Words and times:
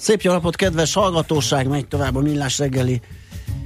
Szép 0.00 0.20
jó 0.20 0.32
napot, 0.32 0.56
kedves 0.56 0.94
hallgatóság, 0.94 1.68
megy 1.68 1.88
tovább 1.88 2.16
a 2.16 2.20
millás 2.20 2.58
reggeli. 2.58 3.00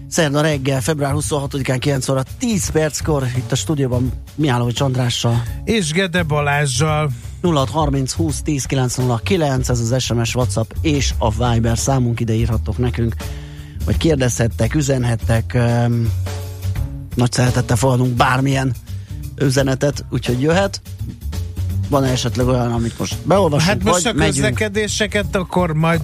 Szerda 0.09 0.41
reggel, 0.41 0.81
február 0.81 1.15
26-án 1.17 1.77
9 1.79 2.09
óra 2.09 2.23
10 2.39 2.71
perckor 2.71 3.27
itt 3.37 3.53
a 3.53 3.55
stúdióban 3.55 4.13
Mihálovics 4.35 4.81
Andrással. 4.81 5.43
És 5.65 5.93
Gede 5.93 6.23
Balázsjal. 6.23 7.11
0630 7.43 8.13
20 8.13 8.43
10 8.43 8.65
909, 8.65 9.69
ez 9.69 9.81
az 9.81 10.03
SMS, 10.03 10.35
WhatsApp 10.35 10.71
és 10.81 11.15
a 11.19 11.31
Viber 11.31 11.79
számunk, 11.79 12.21
ide 12.21 12.33
írhattok 12.33 12.79
nekünk, 12.79 13.15
vagy 13.85 13.97
kérdezhettek, 13.97 14.75
üzenhettek, 14.75 15.53
um, 15.55 16.13
nagy 17.15 17.33
szeretettel 17.33 17.77
fogadunk 17.77 18.15
bármilyen 18.17 18.75
üzenetet, 19.39 20.05
úgyhogy 20.11 20.41
jöhet 20.41 20.81
van 21.89 22.05
esetleg 22.05 22.47
olyan, 22.47 22.73
amit 22.73 22.99
most 22.99 23.17
beolvasunk, 23.23 23.71
Hát 23.71 23.85
most 23.85 24.03
vagy 24.03 24.15
a 24.17 24.25
közlekedéseket 24.25 25.37
akkor 25.37 25.75
majd 25.75 26.01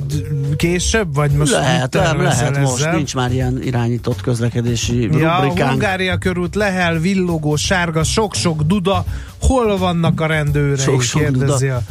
később, 0.57 1.15
vagy 1.15 1.30
most 1.30 1.52
lehet, 1.52 1.93
nem, 1.93 2.23
lehet 2.23 2.51
ezzel? 2.51 2.62
most, 2.62 2.93
nincs 2.93 3.15
már 3.15 3.33
ilyen 3.33 3.62
irányított 3.62 4.21
közlekedési 4.21 5.02
ja, 5.02 5.41
rubrikánk. 5.41 5.71
Hungária 5.71 6.16
körút 6.16 6.55
lehel, 6.55 6.98
villogó, 6.98 7.57
sárga, 7.57 8.02
sok-sok 8.02 8.63
duda, 8.63 9.04
hol 9.41 9.79
vannak 9.79 10.21
a 10.21 10.27
rendőrei, 10.27 10.85
sok-sok 10.85 11.23
kérdezi 11.23 11.66
duda. 11.66 11.77
a 11.77 11.82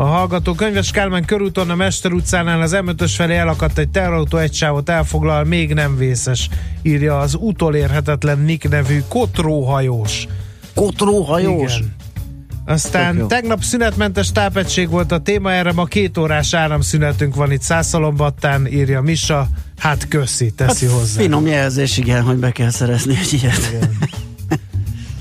a 0.00 0.04
hallgató 0.04 0.54
könyves 0.54 0.90
Kálmán 0.90 1.24
körúton 1.24 1.70
a 1.70 1.74
Mester 1.74 2.12
utcánál 2.12 2.60
az 2.60 2.76
M5-ös 2.76 3.12
felé 3.16 3.36
elakadt 3.36 3.78
egy 3.78 3.88
terrautó, 3.88 4.36
egy 4.36 4.54
sávot 4.54 4.88
elfoglal, 4.88 5.44
még 5.44 5.74
nem 5.74 5.96
vészes, 5.96 6.48
írja 6.82 7.18
az 7.18 7.36
utolérhetetlen 7.40 8.38
Nick 8.38 8.68
nevű 8.68 9.02
kotróhajós. 9.08 10.26
Kotróhajós? 10.74 11.76
Igen. 11.76 11.96
Aztán 12.68 13.28
tegnap 13.28 13.62
szünetmentes 13.62 14.32
tápegység 14.32 14.88
volt 14.88 15.12
a 15.12 15.18
téma, 15.18 15.52
erre 15.52 15.72
ma 15.72 15.84
két 15.84 16.18
órás 16.18 16.54
áramszünetünk 16.54 17.34
van 17.34 17.52
itt 17.52 17.62
Szászalombattán, 17.62 18.66
írja 18.66 19.00
Misa. 19.00 19.48
Hát 19.78 20.08
köszi, 20.08 20.50
teszi 20.50 20.86
hát 20.86 20.94
hozzá. 20.94 21.20
Finom 21.20 21.46
jelzés, 21.46 21.96
igen, 21.96 22.22
hogy 22.22 22.36
be 22.36 22.50
kell 22.50 22.70
szerezni 22.70 23.16
egy 23.20 23.32
ilyet. 23.42 23.70
Igen. 23.72 23.96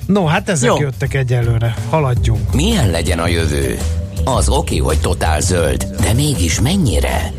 No, 0.06 0.26
hát 0.26 0.50
ezek 0.50 0.70
Jó. 0.70 0.80
jöttek 0.80 1.14
egyelőre. 1.14 1.76
Haladjunk. 1.90 2.54
Milyen 2.54 2.90
legyen 2.90 3.20
a 3.20 3.28
jövő? 3.28 3.78
Az 4.24 4.50
oké, 4.50 4.78
hogy 4.78 5.00
totál 5.00 5.42
zöld, 5.42 5.84
de 6.02 6.14
mégis 6.14 6.62
mennyire? 6.62 7.32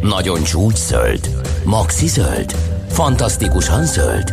Nagyon 0.00 0.42
csúcs 0.42 0.76
zöld? 0.76 1.30
Maxi 1.64 2.06
zöld? 2.06 2.54
Fantasztikusan 2.90 3.84
zöld? 3.86 4.32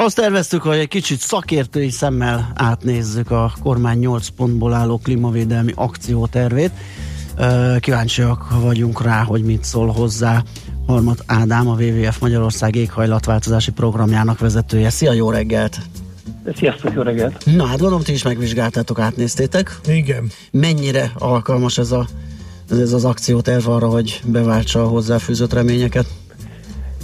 Azt 0.00 0.16
terveztük, 0.16 0.62
hogy 0.62 0.78
egy 0.78 0.88
kicsit 0.88 1.18
szakértői 1.18 1.90
szemmel 1.90 2.52
átnézzük 2.54 3.30
a 3.30 3.52
kormány 3.62 3.98
8 3.98 4.28
pontból 4.28 4.72
álló 4.72 4.98
klímavédelmi 4.98 5.72
akciótervét. 5.74 6.70
Kíváncsiak 7.80 8.60
vagyunk 8.60 9.02
rá, 9.02 9.22
hogy 9.22 9.42
mit 9.42 9.64
szól 9.64 9.88
hozzá 9.88 10.42
Harmat 10.86 11.24
Ádám, 11.26 11.68
a 11.68 11.74
WWF 11.74 12.18
Magyarország 12.18 12.74
éghajlatváltozási 12.74 13.70
programjának 13.70 14.38
vezetője. 14.38 14.90
Szia, 14.90 15.12
jó 15.12 15.30
reggelt! 15.30 15.78
Sziasztok, 16.56 16.92
jó 16.94 17.02
reggelt! 17.02 17.44
Na 17.44 17.64
hát 17.64 17.78
gondolom, 17.78 18.02
ti 18.02 18.12
is 18.12 18.22
megvizsgáltátok, 18.22 18.98
átnéztétek. 18.98 19.80
Igen. 19.86 20.30
Mennyire 20.50 21.12
alkalmas 21.18 21.78
ez, 21.78 21.92
a, 21.92 22.06
ez 22.70 22.92
az 22.92 23.04
akcióterv 23.04 23.68
arra, 23.68 23.88
hogy 23.88 24.20
beváltsa 24.24 24.82
a 24.82 24.88
hozzáfűzött 24.88 25.52
reményeket? 25.52 26.06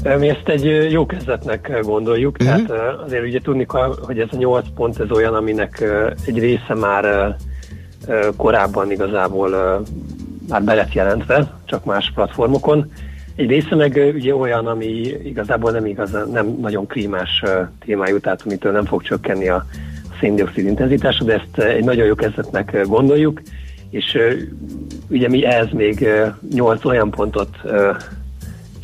Mi 0.03 0.29
ezt 0.29 0.49
egy 0.49 0.91
jó 0.91 1.07
kezdetnek 1.07 1.79
gondoljuk, 1.83 2.37
uh-huh. 2.41 2.67
tehát 2.67 3.01
azért 3.05 3.25
ugye 3.25 3.41
tudni 3.41 3.67
hogy 4.01 4.19
ez 4.19 4.29
a 4.31 4.37
8 4.37 4.65
pont 4.75 5.01
ez 5.01 5.11
olyan, 5.11 5.35
aminek 5.35 5.85
egy 6.27 6.39
része 6.39 6.75
már 6.75 7.37
korábban 8.37 8.91
igazából 8.91 9.51
már 10.49 10.63
be 10.63 10.75
lett 10.75 10.93
jelentve, 10.93 11.53
csak 11.65 11.85
más 11.85 12.13
platformokon. 12.15 12.93
Egy 13.37 13.49
része 13.49 13.75
meg 13.75 14.13
ugye 14.15 14.35
olyan, 14.35 14.67
ami 14.67 14.87
igazából 15.25 15.71
nem 15.71 15.87
igazán, 15.87 16.29
nem 16.29 16.57
nagyon 16.61 16.87
klímás 16.87 17.43
témájú, 17.85 18.19
tehát 18.19 18.43
amitől 18.45 18.73
nem 18.73 18.85
fog 18.85 19.03
csökkenni 19.03 19.49
a 19.49 19.67
széndiokszid 20.21 20.67
intenzitása, 20.67 21.25
de 21.25 21.33
ezt 21.33 21.67
egy 21.67 21.85
nagyon 21.85 22.07
jó 22.07 22.15
kezdetnek 22.15 22.87
gondoljuk, 22.87 23.41
és 23.91 24.19
ugye 25.09 25.29
mi 25.29 25.45
ehhez 25.45 25.71
még 25.73 26.09
8 26.51 26.85
olyan 26.85 27.11
pontot 27.11 27.57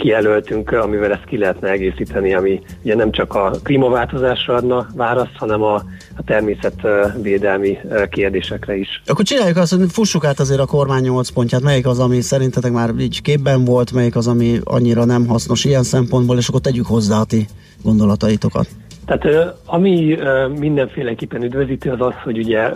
kijelöltünk, 0.02 0.70
amivel 0.70 1.12
ezt 1.12 1.24
ki 1.24 1.38
lehetne 1.38 1.68
egészíteni, 1.68 2.34
ami 2.34 2.60
ugye 2.82 2.94
nem 2.94 3.10
csak 3.10 3.34
a 3.34 3.50
klímaváltozásra 3.62 4.54
adna 4.54 4.86
választ, 4.96 5.36
hanem 5.36 5.62
a, 5.62 5.74
a 6.16 6.22
természetvédelmi 6.24 7.78
kérdésekre 8.10 8.76
is. 8.76 9.02
Akkor 9.06 9.24
csináljuk 9.24 9.56
azt, 9.56 9.74
hogy 9.74 9.90
fussuk 9.90 10.24
át 10.24 10.40
azért 10.40 10.60
a 10.60 10.66
kormány 10.66 11.02
8 11.02 11.28
pontját. 11.28 11.62
Melyik 11.62 11.86
az, 11.86 11.98
ami 11.98 12.20
szerintetek 12.20 12.72
már 12.72 12.90
így 12.98 13.22
képben 13.22 13.64
volt, 13.64 13.92
melyik 13.92 14.16
az, 14.16 14.26
ami 14.26 14.58
annyira 14.64 15.04
nem 15.04 15.26
hasznos 15.26 15.64
ilyen 15.64 15.82
szempontból, 15.82 16.36
és 16.36 16.48
akkor 16.48 16.60
tegyük 16.60 16.86
hozzá 16.86 17.20
a 17.20 17.24
ti 17.24 17.46
gondolataitokat. 17.82 18.66
Tehát 19.06 19.54
ami 19.66 20.18
mindenféleképpen 20.58 21.42
üdvözítő 21.42 21.90
az 21.90 22.00
az, 22.00 22.14
hogy 22.24 22.38
ugye 22.38 22.70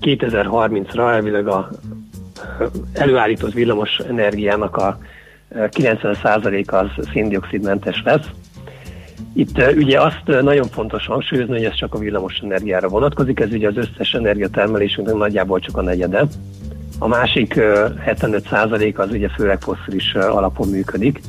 2030-ra 0.00 1.12
elvileg 1.12 1.46
a 1.48 1.70
előállított 2.92 3.52
villamos 3.52 3.98
energiának 3.98 4.76
a 4.76 4.98
90% 5.54 6.66
az 6.66 7.08
széndiokszidmentes 7.12 8.02
lesz. 8.04 8.26
Itt 9.34 9.62
ugye 9.76 10.00
azt 10.00 10.22
nagyon 10.42 10.66
fontos 10.68 11.06
hangsúlyozni, 11.06 11.52
hogy 11.52 11.64
ez 11.64 11.74
csak 11.74 11.94
a 11.94 11.98
villamos 11.98 12.38
energiára 12.38 12.88
vonatkozik, 12.88 13.40
ez 13.40 13.52
ugye 13.52 13.68
az 13.68 13.76
összes 13.76 14.14
energiatermelésünknek 14.14 15.16
nagyjából 15.16 15.60
csak 15.60 15.76
a 15.76 15.82
negyede. 15.82 16.26
A 16.98 17.06
másik 17.06 17.54
75% 17.56 18.94
az 18.96 19.10
ugye 19.10 19.28
főleg 19.28 19.60
fosszilis 19.60 20.14
alapon 20.14 20.68
működik, 20.68 21.20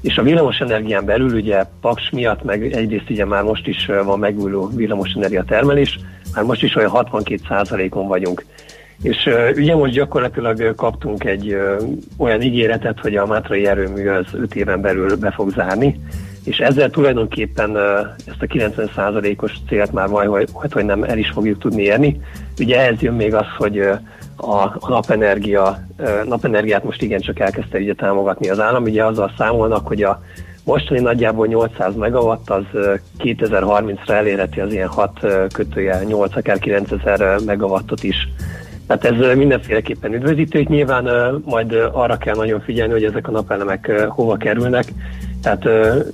és 0.00 0.18
a 0.18 0.22
villamos 0.22 0.58
energián 0.58 1.04
belül 1.04 1.34
ugye 1.34 1.64
Paks 1.80 2.10
miatt, 2.10 2.42
meg 2.42 2.72
egyrészt 2.72 3.10
ugye 3.10 3.24
már 3.24 3.42
most 3.42 3.66
is 3.66 3.86
van 4.04 4.18
megújuló 4.18 4.70
villamos 4.74 5.12
energia 5.12 5.44
termelés, 5.44 5.98
már 6.34 6.44
most 6.44 6.62
is 6.62 6.76
olyan 6.76 6.90
62%-on 6.94 8.06
vagyunk. 8.06 8.44
És 9.02 9.28
ugye 9.56 9.74
most 9.74 9.92
gyakorlatilag 9.92 10.74
kaptunk 10.74 11.24
egy 11.24 11.56
olyan 12.16 12.42
ígéretet, 12.42 13.00
hogy 13.00 13.16
a 13.16 13.26
Mátrai 13.26 13.66
erőmű 13.66 14.08
az 14.08 14.26
5 14.32 14.54
éven 14.54 14.80
belül 14.80 15.16
be 15.16 15.30
fog 15.30 15.50
zárni, 15.50 16.00
és 16.44 16.58
ezzel 16.58 16.90
tulajdonképpen 16.90 17.76
ezt 18.26 18.42
a 18.42 18.46
90%-os 18.46 19.52
célt 19.68 19.92
már 19.92 20.08
majd, 20.08 20.28
hogy, 20.28 20.72
hogy 20.72 20.84
nem 20.84 21.02
el 21.02 21.18
is 21.18 21.30
fogjuk 21.30 21.58
tudni 21.58 21.82
érni. 21.82 22.20
Ugye 22.58 22.80
ehhez 22.80 23.00
jön 23.00 23.14
még 23.14 23.34
az, 23.34 23.46
hogy 23.58 23.78
a, 24.36 24.62
a 24.62 24.88
napenergia, 24.88 25.78
napenergiát 26.24 26.84
most 26.84 27.02
igencsak 27.02 27.38
elkezdte 27.38 27.78
ugye 27.78 27.94
támogatni 27.94 28.48
az 28.48 28.60
állam, 28.60 28.82
ugye 28.82 29.04
azzal 29.04 29.32
számolnak, 29.38 29.86
hogy 29.86 30.02
a 30.02 30.22
mostani 30.64 31.00
nagyjából 31.00 31.46
800 31.46 31.94
megawatt 31.94 32.50
az 32.50 32.64
2030-ra 33.18 34.10
elérheti 34.10 34.60
az 34.60 34.72
ilyen 34.72 34.88
6 34.88 35.26
kötője 35.52 36.04
8 36.04 36.36
akár 36.36 36.58
9000 36.58 37.40
megawattot 37.46 38.02
is. 38.02 38.28
Tehát 38.86 39.04
ez 39.04 39.36
mindenféleképpen 39.36 40.14
üdvözítő, 40.14 40.64
nyilván 40.68 41.08
majd 41.44 41.72
arra 41.92 42.16
kell 42.16 42.34
nagyon 42.34 42.60
figyelni, 42.60 42.92
hogy 42.92 43.04
ezek 43.04 43.28
a 43.28 43.30
napelemek 43.30 43.92
hova 44.08 44.36
kerülnek. 44.36 44.92
Tehát 45.42 45.68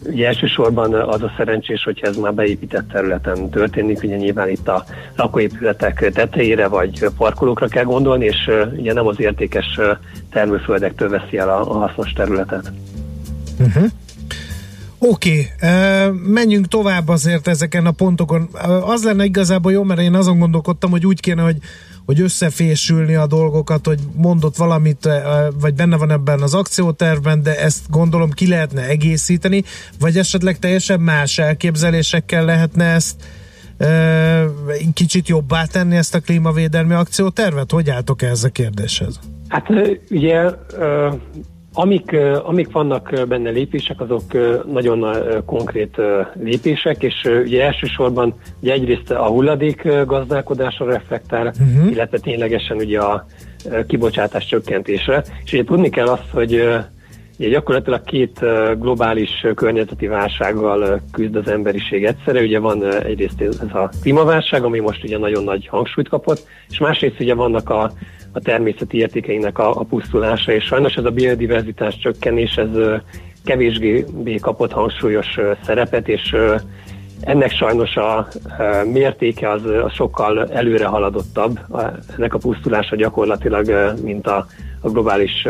ugye 0.06 0.26
elsősorban 0.26 0.94
az 0.94 1.22
a 1.22 1.32
szerencsés, 1.36 1.82
hogyha 1.84 2.06
ez 2.06 2.16
már 2.16 2.34
beépített 2.34 2.88
területen 2.88 3.50
történik, 3.50 4.02
ugye 4.02 4.16
nyilván 4.16 4.48
itt 4.48 4.68
a 4.68 4.84
lakóépületek 5.16 6.10
tetejére 6.12 6.68
vagy 6.68 7.06
parkolókra 7.16 7.66
kell 7.66 7.84
gondolni, 7.84 8.24
és 8.24 8.50
ugye 8.76 8.92
nem 8.92 9.06
az 9.06 9.20
értékes 9.20 9.80
termőföldektől 10.30 11.08
veszi 11.08 11.38
el 11.38 11.48
a, 11.48 11.64
hasznos 11.64 12.12
területet. 12.12 12.72
Uh-huh. 13.60 13.84
Oké, 14.98 15.46
okay, 15.56 16.10
menjünk 16.32 16.66
tovább 16.66 17.08
azért 17.08 17.48
ezeken 17.48 17.86
a 17.86 17.90
pontokon. 17.90 18.48
Az 18.86 19.04
lenne 19.04 19.24
igazából 19.24 19.72
jó, 19.72 19.82
mert 19.82 20.00
én 20.00 20.14
azon 20.14 20.38
gondolkodtam, 20.38 20.90
hogy 20.90 21.06
úgy 21.06 21.20
kéne, 21.20 21.42
hogy 21.42 21.56
hogy 22.08 22.20
összefésülni 22.20 23.14
a 23.14 23.26
dolgokat, 23.26 23.86
hogy 23.86 23.98
mondott 24.14 24.56
valamit, 24.56 25.08
vagy 25.60 25.74
benne 25.74 25.96
van 25.96 26.10
ebben 26.10 26.42
az 26.42 26.54
akciótervben, 26.54 27.42
de 27.42 27.60
ezt 27.60 27.90
gondolom 27.90 28.30
ki 28.30 28.48
lehetne 28.48 28.82
egészíteni, 28.82 29.62
vagy 29.98 30.16
esetleg 30.16 30.58
teljesen 30.58 31.00
más 31.00 31.38
elképzelésekkel 31.38 32.44
lehetne 32.44 32.84
ezt 32.84 33.16
kicsit 34.92 35.28
jobbá 35.28 35.64
tenni 35.64 35.96
ezt 35.96 36.14
a 36.14 36.20
klímavédelmi 36.20 36.94
akciótervet? 36.94 37.70
Hogy 37.70 37.90
álltok 37.90 38.22
ehhez 38.22 38.44
a 38.44 38.48
kérdéshez? 38.48 39.18
Hát 39.48 39.68
ugye 40.10 40.44
Amik, 41.80 42.16
amik 42.42 42.72
vannak 42.72 43.24
benne 43.28 43.50
lépések, 43.50 44.00
azok 44.00 44.22
nagyon 44.72 45.06
konkrét 45.46 45.96
lépések, 46.34 47.02
és 47.02 47.14
ugye 47.44 47.64
elsősorban 47.64 48.34
ugye 48.60 48.72
egyrészt 48.72 49.10
a 49.10 49.26
hulladék 49.26 49.88
gazdálkodásra 50.06 50.86
reflektál, 50.86 51.46
uh-huh. 51.46 51.90
illetve 51.90 52.18
ténylegesen 52.18 52.76
ugye 52.76 53.00
a 53.00 53.26
kibocsátás 53.86 54.46
csökkentésre. 54.46 55.24
És 55.44 55.52
ugye 55.52 55.64
tudni 55.64 55.88
kell 55.88 56.06
azt, 56.06 56.30
hogy 56.32 56.62
Ugye 57.38 57.48
gyakorlatilag 57.48 58.04
két 58.04 58.40
globális 58.78 59.46
környezeti 59.54 60.06
válsággal 60.06 61.00
küzd 61.12 61.36
az 61.36 61.48
emberiség 61.48 62.04
egyszerre. 62.04 62.40
Ugye 62.40 62.58
van 62.58 62.92
egyrészt 62.92 63.40
ez 63.40 63.60
a 63.72 63.90
klímaválság, 64.02 64.64
ami 64.64 64.78
most 64.78 65.04
ugye 65.04 65.18
nagyon 65.18 65.44
nagy 65.44 65.66
hangsúlyt 65.66 66.08
kapott, 66.08 66.46
és 66.68 66.78
másrészt 66.78 67.20
ugye 67.20 67.34
vannak 67.34 67.70
a, 67.70 67.92
a 68.38 68.40
természeti 68.40 68.98
értékeinek 68.98 69.58
a, 69.58 69.80
a 69.80 69.84
pusztulása, 69.84 70.52
és 70.52 70.64
sajnos 70.64 70.94
ez 70.94 71.04
a 71.04 71.10
biodiverzitás 71.10 71.98
csökkenés, 71.98 72.56
ez 72.56 73.00
kevésbé 73.44 74.04
kapott 74.40 74.72
hangsúlyos 74.72 75.38
szerepet, 75.64 76.08
és 76.08 76.36
ennek 77.20 77.50
sajnos 77.50 77.96
a 77.96 78.28
mértéke 78.92 79.50
az, 79.50 79.62
az 79.84 79.92
sokkal 79.92 80.48
előre 80.52 80.86
haladottabb, 80.86 81.58
ennek 82.16 82.34
a 82.34 82.38
pusztulása 82.38 82.96
gyakorlatilag, 82.96 83.94
mint 84.02 84.26
a, 84.26 84.46
a 84.80 84.88
globális 84.88 85.46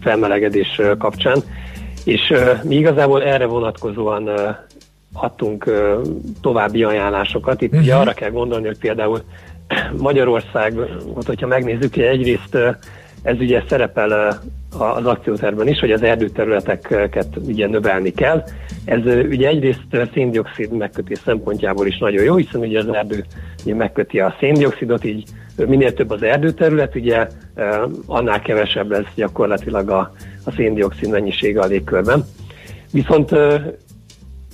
felmelegedés 0.00 0.80
kapcsán. 0.98 1.42
És 2.04 2.32
mi 2.62 2.74
igazából 2.74 3.22
erre 3.22 3.46
vonatkozóan 3.46 4.30
adtunk 5.12 5.70
további 6.40 6.82
ajánlásokat. 6.82 7.60
Itt 7.62 7.68
uh-huh. 7.68 7.82
ugye 7.82 7.92
mhm. 7.92 8.00
arra 8.00 8.12
kell 8.12 8.30
gondolni, 8.30 8.66
hogy 8.66 8.78
például 8.78 9.22
Magyarország, 9.98 10.74
hogyha 11.26 11.46
megnézzük, 11.46 11.96
egyrészt 11.96 12.56
ez 13.22 13.38
ugye 13.38 13.62
szerepel 13.68 14.40
az 14.78 15.06
akcióterben 15.06 15.68
is, 15.68 15.78
hogy 15.78 15.90
az 15.90 16.02
erdőterületeket 16.02 17.36
ugye 17.46 17.66
növelni 17.66 18.12
kell. 18.12 18.44
Ez 18.84 19.04
ugye 19.04 19.48
egyrészt 19.48 20.08
széndiokszid 20.12 20.70
megkötés 20.72 21.18
szempontjából 21.24 21.86
is 21.86 21.98
nagyon 21.98 22.24
jó, 22.24 22.36
hiszen 22.36 22.60
ugye 22.60 22.78
az 22.78 22.88
erdő 22.88 23.24
ugye 23.64 23.74
megköti 23.74 24.20
a 24.20 24.36
széndiokszidot, 24.38 25.04
így 25.04 25.24
minél 25.56 25.94
több 25.94 26.10
az 26.10 26.22
erdőterület, 26.22 26.94
ugye 26.94 27.28
annál 28.06 28.40
kevesebb 28.40 28.90
lesz 28.90 29.14
gyakorlatilag 29.14 29.90
a, 29.90 30.12
a 30.44 30.50
széndiokszid 30.50 31.10
mennyisége 31.10 31.60
a 31.60 31.66
légkörben. 31.66 32.24
Viszont 32.92 33.32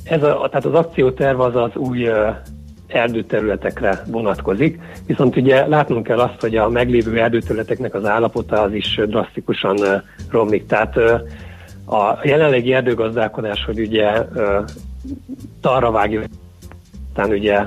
ez 0.05 0.23
a, 0.23 0.49
tehát 0.50 0.65
az 0.65 0.75
akcióterv 0.75 1.41
az 1.41 1.56
az 1.56 1.77
új 1.77 2.09
erdőterületekre 2.93 4.03
vonatkozik, 4.07 4.81
viszont 5.07 5.37
ugye 5.37 5.67
látnunk 5.67 6.07
kell 6.07 6.19
azt, 6.19 6.41
hogy 6.41 6.57
a 6.57 6.69
meglévő 6.69 7.19
erdőterületeknek 7.19 7.95
az 7.95 8.05
állapota 8.05 8.61
az 8.61 8.73
is 8.73 9.01
drasztikusan 9.07 10.03
romlik. 10.31 10.67
Tehát 10.67 10.97
a 11.87 12.19
jelenlegi 12.23 12.73
erdőgazdálkodás, 12.73 13.65
hogy 13.65 13.81
ugye 13.81 14.25
talra 15.61 15.91
vágja, 15.91 16.23
tehát 17.15 17.31
ugye 17.31 17.67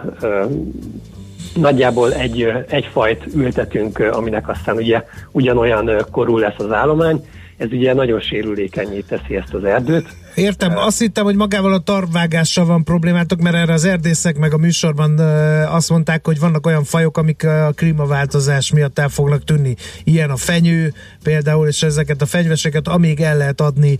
nagyjából 1.55 2.13
egy, 2.13 2.51
egy 2.67 2.85
fajt 2.85 3.25
ültetünk, 3.35 3.99
aminek 3.99 4.49
aztán 4.49 4.75
ugye 4.75 5.03
ugyanolyan 5.31 5.91
korú 6.11 6.37
lesz 6.37 6.57
az 6.59 6.71
állomány, 6.71 7.25
ez 7.57 7.71
ugye 7.71 7.93
nagyon 7.93 8.19
sérülékenyé 8.19 8.99
teszi 8.99 9.35
ezt 9.35 9.53
az 9.53 9.63
erdőt. 9.63 10.07
Értem, 10.35 10.77
azt 10.77 10.99
hittem, 10.99 11.23
hogy 11.23 11.35
magával 11.35 11.73
a 11.73 11.79
tarvágással 11.79 12.65
van 12.65 12.83
problémátok, 12.83 13.41
mert 13.41 13.55
erre 13.55 13.73
az 13.73 13.85
erdészek 13.85 14.37
meg 14.37 14.53
a 14.53 14.57
műsorban 14.57 15.19
azt 15.67 15.89
mondták, 15.89 16.25
hogy 16.25 16.39
vannak 16.39 16.65
olyan 16.65 16.83
fajok, 16.83 17.17
amik 17.17 17.45
a 17.45 17.71
klímaváltozás 17.75 18.71
miatt 18.71 18.99
el 18.99 19.09
fognak 19.09 19.43
tűnni. 19.43 19.75
Ilyen 20.03 20.29
a 20.29 20.35
fenyő 20.35 20.93
például, 21.23 21.67
és 21.67 21.83
ezeket 21.83 22.21
a 22.21 22.25
fenyveseket, 22.25 22.87
amíg 22.87 23.21
el 23.21 23.37
lehet 23.37 23.61
adni 23.61 23.99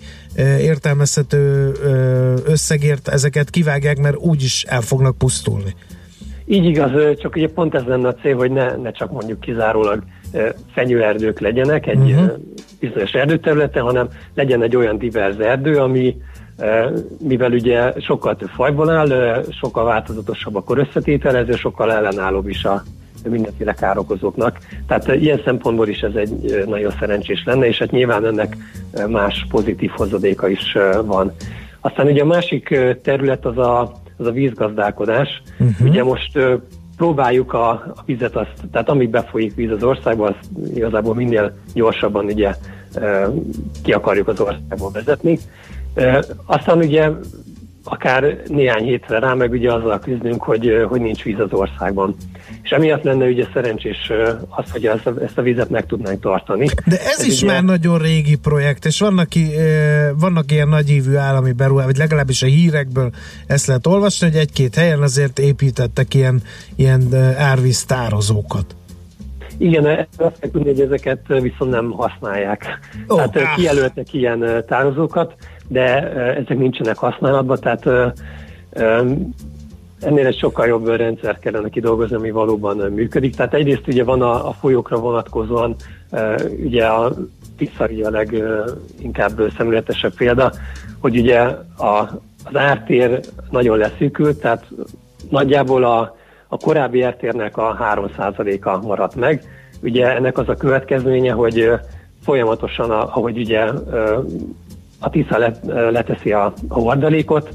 értelmezhető 0.60 1.72
összegért, 2.46 3.08
ezeket 3.08 3.50
kivágják, 3.50 3.98
mert 3.98 4.18
úgyis 4.18 4.64
el 4.64 4.82
fognak 4.82 5.18
pusztulni. 5.18 5.76
Így 6.46 6.66
igaz, 6.66 6.92
csak 7.18 7.36
ugye 7.36 7.48
pont 7.48 7.76
ez 7.76 7.84
lenne 7.84 8.08
a 8.08 8.14
cél, 8.14 8.36
hogy 8.36 8.52
ne, 8.52 8.76
ne 8.76 8.92
csak 8.92 9.12
mondjuk 9.12 9.40
kizárólag 9.40 10.04
fenyőerdők 10.74 11.40
legyenek 11.40 11.88
egy 11.88 12.12
uh-huh. 12.12 12.32
bizonyos 12.80 13.12
erdőterületen, 13.12 13.84
hanem 13.84 14.08
legyen 14.34 14.62
egy 14.62 14.76
olyan 14.76 14.98
divers 14.98 15.38
erdő, 15.38 15.78
ami 15.78 16.16
mivel 17.20 17.52
ugye 17.52 17.94
sokkal 18.00 18.36
több 18.36 18.50
fajból 18.50 18.90
áll, 18.90 19.44
sokkal 19.60 19.84
változatosabb 19.84 20.56
akkor 20.56 20.78
összetételező, 20.78 21.52
sokkal 21.52 21.92
ellenállóbb 21.92 22.48
is 22.48 22.64
a 22.64 22.84
mindenféle 23.30 23.74
károkozóknak. 23.74 24.60
Tehát 24.88 25.16
ilyen 25.16 25.42
szempontból 25.46 25.88
is 25.88 26.00
ez 26.00 26.16
egy 26.16 26.64
nagyon 26.68 26.94
szerencsés 27.00 27.44
lenne, 27.46 27.68
és 27.68 27.78
hát 27.78 27.92
nyilván 27.92 28.26
ennek 28.26 28.58
más 29.08 29.46
pozitív 29.50 29.90
hozadéka 29.90 30.48
is 30.50 30.78
van. 31.06 31.32
Aztán 31.80 32.08
ugye 32.08 32.22
a 32.22 32.26
másik 32.26 32.80
terület 33.02 33.46
az 33.46 33.58
a, 33.58 33.92
az 34.18 34.26
a 34.26 34.32
vízgazdálkodás. 34.32 35.42
Uh-huh. 35.60 35.88
Ugye 35.88 36.04
most 36.04 36.40
próbáljuk 36.98 37.54
a, 37.54 37.70
a 37.70 38.04
vizet, 38.06 38.36
azt, 38.36 38.54
tehát 38.72 38.90
amíg 38.90 39.10
befolyik 39.10 39.56
víz 39.56 39.72
az 39.72 39.84
országba, 39.84 40.26
azt 40.26 40.50
igazából 40.76 41.16
minél 41.16 41.54
gyorsabban 41.74 42.26
ugye 42.26 42.56
ki 43.84 43.92
akarjuk 43.92 44.28
az 44.28 44.40
országból 44.40 44.92
vezetni. 44.92 45.40
Aztán 46.46 46.78
ugye 46.78 47.10
akár 47.84 48.42
néhány 48.48 48.84
hétre 48.84 49.20
rá, 49.20 49.34
meg 49.34 49.52
ugye 49.52 49.74
azzal 49.74 50.00
küzdünk, 50.00 50.44
hogy, 50.44 50.86
hogy 50.90 51.02
nincs 51.02 51.24
víz 51.24 51.40
az 51.40 51.52
országban. 51.54 52.16
És 52.64 52.70
emiatt 52.70 53.04
lenne 53.04 53.26
ugye 53.26 53.48
szerencsés 53.54 54.12
az, 54.50 54.72
hogy 54.72 54.86
ezt 54.86 55.08
a, 55.08 55.14
ezt 55.24 55.38
a 55.38 55.42
vizet 55.42 55.70
meg 55.70 55.86
tudnánk 55.86 56.20
tartani. 56.20 56.68
De 56.86 57.00
ez, 57.00 57.20
ez 57.20 57.26
is 57.26 57.42
ugye... 57.42 57.52
már 57.52 57.64
nagyon 57.64 57.98
régi 57.98 58.36
projekt, 58.36 58.86
és 58.86 59.00
vannak, 59.00 59.28
vannak 60.20 60.52
ilyen 60.52 60.68
nagyívű 60.68 61.16
állami 61.16 61.52
beruházások, 61.52 61.92
vagy 61.92 61.98
legalábbis 61.98 62.44
a 62.44 62.46
hírekből 62.46 63.12
ezt 63.48 63.68
lehet 63.68 63.88
olvasni, 63.88 64.28
hogy 64.28 64.38
egy-két 64.38 64.76
helyen 64.76 65.02
azért 65.02 65.40
építettek 65.40 66.14
ilyen, 66.14 66.42
ilyen 66.76 67.14
árvíz 67.38 67.86
tározókat. 67.86 68.76
Igen, 69.58 70.08
azt 70.18 70.40
kell 70.40 70.50
tudni, 70.52 70.70
hogy 70.70 70.82
ezeket 70.82 71.20
viszont 71.28 71.72
nem 71.72 71.92
használják. 71.92 72.80
Oh, 73.08 73.30
Tehát 73.32 73.56
kijelöltek 73.56 74.14
ilyen 74.14 74.64
tározókat, 74.68 75.36
de 75.74 76.12
ezek 76.14 76.58
nincsenek 76.58 76.98
használatban, 76.98 77.58
tehát 77.60 78.16
ennél 80.00 80.26
egy 80.26 80.38
sokkal 80.38 80.68
jobb 80.68 80.88
rendszer 80.88 81.40
kellene 81.40 81.70
kidolgozni, 81.70 82.16
ami 82.16 82.32
valóban 82.32 82.78
működik. 82.78 83.36
Tehát 83.36 83.54
egyrészt 83.54 83.88
ugye 83.88 84.04
van 84.04 84.22
a, 84.22 84.48
a 84.48 84.52
folyókra 84.52 84.98
vonatkozóan, 84.98 85.76
ugye 86.64 86.86
a 86.86 87.14
Tiszari 87.58 88.02
a 88.02 88.10
leginkább 88.10 89.52
szemléletesebb 89.58 90.14
példa, 90.14 90.52
hogy 91.00 91.18
ugye 91.18 91.40
a, 91.78 92.10
az 92.44 92.56
ártér 92.56 93.20
nagyon 93.50 93.78
leszűkült, 93.78 94.40
tehát 94.40 94.68
nagyjából 95.30 95.84
a, 95.84 96.16
a 96.48 96.58
korábbi 96.58 97.02
ártérnek 97.02 97.58
a 97.58 97.78
3%-a 97.96 98.78
maradt 98.78 99.16
meg. 99.16 99.44
Ugye 99.82 100.16
ennek 100.16 100.38
az 100.38 100.50
a 100.50 100.56
következménye, 100.56 101.32
hogy 101.32 101.72
folyamatosan, 102.24 102.92
ahogy 102.92 103.38
ugye 103.38 103.66
a 105.04 105.10
Tisza 105.10 105.54
leteszi 105.92 106.32
a, 106.32 106.54
a 106.68 106.80
hordalékot, 106.80 107.50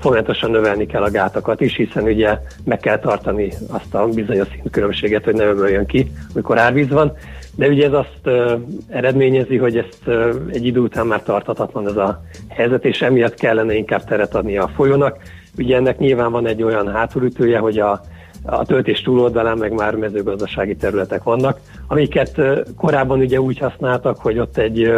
folyamatosan 0.00 0.50
növelni 0.50 0.86
kell 0.86 1.02
a 1.02 1.10
gátakat 1.10 1.60
is, 1.60 1.76
hiszen 1.76 2.04
ugye 2.04 2.38
meg 2.64 2.78
kell 2.78 2.98
tartani 2.98 3.52
azt 3.68 3.94
a 3.94 4.08
bizonyos 4.08 4.48
szintkülönbséget, 4.52 5.24
hogy 5.24 5.34
ne 5.34 5.44
ömöljön 5.44 5.86
ki, 5.86 6.12
amikor 6.34 6.58
árvíz 6.58 6.88
van. 6.88 7.12
De 7.56 7.68
ugye 7.68 7.86
ez 7.86 7.92
azt 7.92 8.18
uh, 8.24 8.52
eredményezi, 8.88 9.56
hogy 9.56 9.76
ezt 9.76 10.00
uh, 10.06 10.34
egy 10.52 10.66
idő 10.66 10.80
után 10.80 11.06
már 11.06 11.22
tartatatlan 11.22 11.88
ez 11.88 11.96
a 11.96 12.22
helyzet, 12.48 12.84
és 12.84 13.02
emiatt 13.02 13.34
kellene 13.34 13.74
inkább 13.74 14.04
teret 14.04 14.34
adni 14.34 14.56
a 14.56 14.70
folyónak. 14.74 15.16
Ugye 15.58 15.76
ennek 15.76 15.98
nyilván 15.98 16.32
van 16.32 16.46
egy 16.46 16.62
olyan 16.62 16.92
hátulütője, 16.92 17.58
hogy 17.58 17.78
a, 17.78 18.00
a 18.42 18.64
töltés 18.64 19.02
túloldalán 19.02 19.58
meg 19.58 19.72
már 19.72 19.94
mezőgazdasági 19.94 20.76
területek 20.76 21.22
vannak, 21.22 21.60
amiket 21.86 22.40
korábban 22.76 23.18
ugye 23.18 23.40
úgy 23.40 23.58
használtak, 23.58 24.18
hogy 24.18 24.38
ott 24.38 24.56
egy 24.56 24.92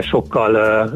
sokkal 0.00 0.90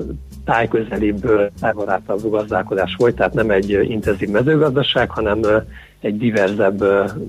tájközelibb, 0.45 1.51
tájbarátabb 1.61 2.31
gazdálkodás 2.31 2.95
volt, 2.99 3.15
tehát 3.15 3.35
nem 3.35 3.51
egy 3.51 3.71
intenzív 3.71 4.29
mezőgazdaság, 4.29 5.11
hanem 5.11 5.41
egy 6.01 6.19
diverzebb 6.19 6.85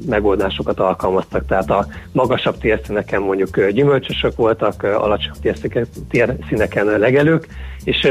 megoldásokat 0.07 0.79
alkalmaztak. 0.79 1.45
Tehát 1.45 1.69
a 1.69 1.85
magasabb 2.11 2.57
térszíneken 2.57 3.21
mondjuk 3.21 3.67
gyümölcsösök 3.67 4.35
voltak, 4.35 4.83
alacsonyabb 4.83 5.61
térszíneken 6.09 6.85
legelők, 6.85 7.47
és 7.83 8.07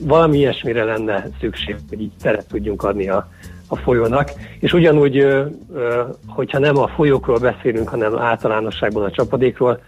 valami 0.00 0.38
ilyesmire 0.38 0.84
lenne 0.84 1.28
szükség, 1.40 1.76
hogy 1.88 2.00
így 2.00 2.12
teret 2.22 2.46
tudjunk 2.48 2.82
adni 2.82 3.08
a, 3.08 3.28
a 3.66 3.76
folyónak, 3.76 4.30
és 4.60 4.72
ugyanúgy, 4.72 5.26
hogyha 6.26 6.58
nem 6.58 6.78
a 6.78 6.88
folyókról 6.88 7.38
beszélünk, 7.38 7.88
hanem 7.88 8.18
általánosságban 8.18 9.04
a 9.04 9.10
csapadékról, 9.10 9.80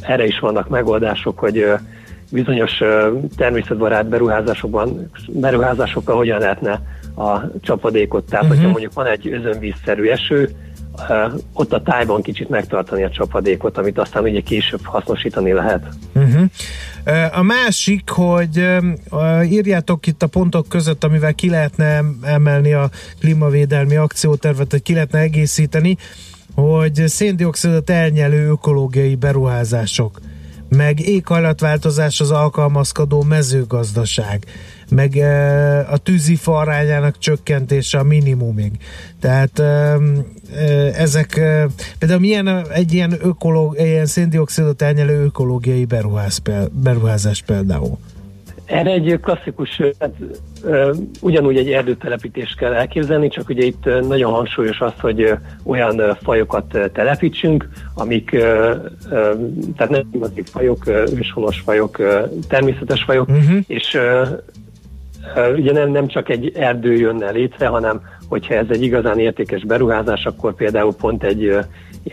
erre 0.00 0.26
is 0.26 0.38
vannak 0.38 0.68
megoldások, 0.68 1.38
hogy 1.38 1.64
bizonyos 2.30 2.72
természetbarát 3.36 4.08
beruházásokban, 4.08 5.10
beruházásokkal 5.28 6.16
hogyan 6.16 6.38
lehetne 6.38 6.82
a 7.16 7.40
csapadékot. 7.60 8.24
Tehát, 8.24 8.44
uh-huh. 8.44 8.58
hogyha 8.58 8.70
mondjuk 8.70 8.92
van 8.92 9.06
egy 9.06 9.28
özönvízszerű 9.28 10.08
eső, 10.08 10.50
ott 11.52 11.72
a 11.72 11.82
tájban 11.82 12.22
kicsit 12.22 12.48
megtartani 12.48 13.04
a 13.04 13.10
csapadékot, 13.10 13.78
amit 13.78 13.98
aztán 13.98 14.22
ugye 14.22 14.40
később 14.40 14.84
hasznosítani 14.84 15.52
lehet. 15.52 15.86
Uh-huh. 16.14 16.48
A 17.32 17.42
másik, 17.42 18.10
hogy 18.10 18.78
írjátok 19.44 20.06
itt 20.06 20.22
a 20.22 20.26
pontok 20.26 20.68
között, 20.68 21.04
amivel 21.04 21.34
ki 21.34 21.50
lehetne 21.50 22.02
emelni 22.22 22.72
a 22.72 22.90
klímavédelmi 23.20 23.96
akciótervet, 23.96 24.70
hogy 24.70 24.82
ki 24.82 24.92
lehetne 24.92 25.18
egészíteni, 25.18 25.96
hogy 26.54 27.02
széndiokszidot 27.06 27.90
elnyelő 27.90 28.48
ökológiai 28.48 29.14
beruházások, 29.14 30.20
meg 30.68 31.00
éghajlatváltozás 31.00 32.20
az 32.20 32.30
alkalmazkodó 32.30 33.22
mezőgazdaság, 33.22 34.44
meg 34.88 35.16
a 35.90 35.96
tűzifa 35.96 36.58
arányának 36.58 37.18
csökkentése 37.18 37.98
a 37.98 38.02
minimumig. 38.02 38.72
Tehát 39.20 39.58
ezek, 40.94 41.40
például 41.98 42.20
milyen 42.20 42.66
egy 42.70 42.92
ilyen, 42.92 43.16
ökológ, 43.22 43.76
ilyen 43.78 44.06
széndiokszidot 44.06 44.82
elnyelő 44.82 45.24
ökológiai 45.24 45.84
beruház, 45.84 46.42
beruházás 46.70 47.42
például? 47.42 47.98
Erre 48.66 48.90
egy 48.90 49.18
klasszikus, 49.22 49.80
hát, 49.98 50.12
ugyanúgy 51.20 51.56
egy 51.56 51.70
erdőtelepítést 51.70 52.56
kell 52.56 52.72
elképzelni, 52.72 53.28
csak 53.28 53.48
ugye 53.48 53.64
itt 53.64 53.84
nagyon 54.08 54.32
hangsúlyos 54.32 54.80
az, 54.80 54.92
hogy 55.00 55.32
olyan 55.64 56.16
fajokat 56.22 56.78
telepítsünk, 56.92 57.68
amik, 57.94 58.30
tehát 59.76 59.88
nem 59.88 60.08
invazív 60.12 60.46
fajok, 60.46 60.86
őshonos 60.86 61.60
fajok, 61.60 62.02
természetes 62.48 63.02
fajok, 63.02 63.28
uh-huh. 63.28 63.58
és 63.66 63.98
ugye 65.56 65.72
nem, 65.72 65.90
nem 65.90 66.06
csak 66.06 66.28
egy 66.28 66.52
erdő 66.54 66.94
jönne 66.94 67.30
létre, 67.30 67.66
hanem 67.66 68.00
hogyha 68.28 68.54
ez 68.54 68.66
egy 68.68 68.82
igazán 68.82 69.18
értékes 69.18 69.64
beruházás, 69.64 70.24
akkor 70.24 70.54
például 70.54 70.94
pont 70.94 71.24
egy 71.24 71.42
ilyen 71.42 71.66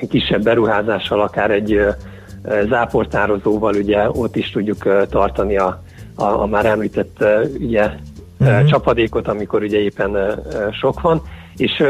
kisebb 0.10 0.44
beruházással, 0.44 1.22
akár 1.22 1.52
egy 1.52 1.80
záportározóval 2.70 3.76
ugye 3.76 4.10
ott 4.10 4.36
is 4.36 4.52
tudjuk 4.52 5.08
tartani 5.10 5.58
a, 5.58 5.84
a, 6.16 6.24
a 6.24 6.46
már 6.46 6.66
említett 6.66 7.26
ugye, 7.60 7.90
uh-huh. 8.40 8.66
csapadékot, 8.66 9.28
amikor 9.28 9.62
ugye 9.62 9.80
éppen 9.80 10.40
sok 10.72 11.02
van, 11.02 11.22
és 11.58 11.84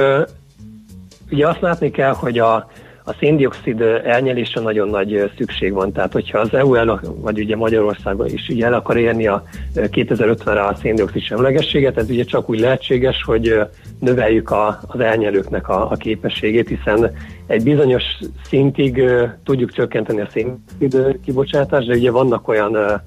ugye 1.32 1.48
azt 1.48 1.62
látni 1.62 1.92
kell, 1.92 2.13
hogy 2.13 2.39
a, 2.39 2.70
a 3.06 3.13
széndiokszid 3.20 3.82
elnyelésre 3.82 4.62
nagyon 4.62 4.88
nagy 4.88 5.32
szükség 5.38 5.74
van. 5.74 5.92
Tehát, 5.92 6.12
hogyha 6.13 6.39
az 6.39 6.53
EU 6.53 6.75
el, 6.75 7.00
vagy 7.03 7.39
ugye 7.39 7.56
Magyarországon 7.56 8.27
is 8.27 8.50
ugye 8.50 8.65
el 8.65 8.74
akar 8.74 8.98
érni 8.98 9.27
a 9.27 9.44
2050-re 9.75 10.65
a 10.65 10.75
széndiokszid 10.82 11.22
semlegességet, 11.22 11.98
ez 11.98 12.10
ugye 12.10 12.24
csak 12.24 12.50
úgy 12.50 12.60
lehetséges, 12.60 13.24
hogy 13.25 13.60
növeljük 14.00 14.50
a, 14.50 14.80
az 14.88 15.00
elnyelőknek 15.00 15.70
a, 15.70 15.92
a 15.92 15.96
képességét, 15.96 16.68
hiszen 16.68 17.12
egy 17.48 17.63
bizonyos 17.63 18.03
szintig 18.48 19.03
tudjuk 19.44 19.72
csökkenteni 19.72 20.22
a 20.22 20.30
széndiokszid 20.32 21.20
kibocsátást, 21.24 21.88
de 21.88 21.96
ugye 21.96 22.12
vannak 22.12 22.48
olyan 22.48 23.01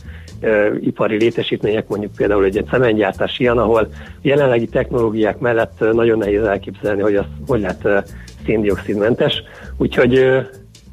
ipari 0.81 1.17
létesítmények, 1.17 1.89
mondjuk 1.89 2.13
például 2.17 2.45
egy 2.45 2.65
cementgyártás 2.71 3.39
ilyen, 3.39 3.59
ahol 3.59 3.89
jelenlegi 4.23 4.67
technológiák 4.67 5.39
mellett 5.39 5.93
nagyon 5.93 6.19
nehéz 6.19 6.43
elképzelni, 6.43 7.03
hogy 7.03 7.17
az 7.17 7.25
hogy 7.47 7.61
lehet 7.61 8.05
széndiokszidmentes. 8.45 9.43
Úgyhogy 9.77 10.15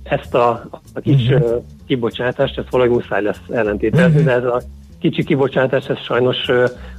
ezt 0.04 0.34
a, 0.34 0.50
a 0.94 1.00
kis 1.00 1.28
uh-huh. 1.30 1.64
kibocsátást, 1.88 2.58
ezt 2.58 2.70
valahogy 2.70 2.94
muszáj 2.94 3.22
lesz 3.22 3.42
ellentételezni, 3.50 4.22
uh-huh. 4.22 4.26
de 4.26 4.32
ez 4.32 4.44
a 4.44 4.62
kicsi 5.04 5.24
kibocsátás, 5.24 5.86
ez 5.86 5.98
sajnos 6.06 6.38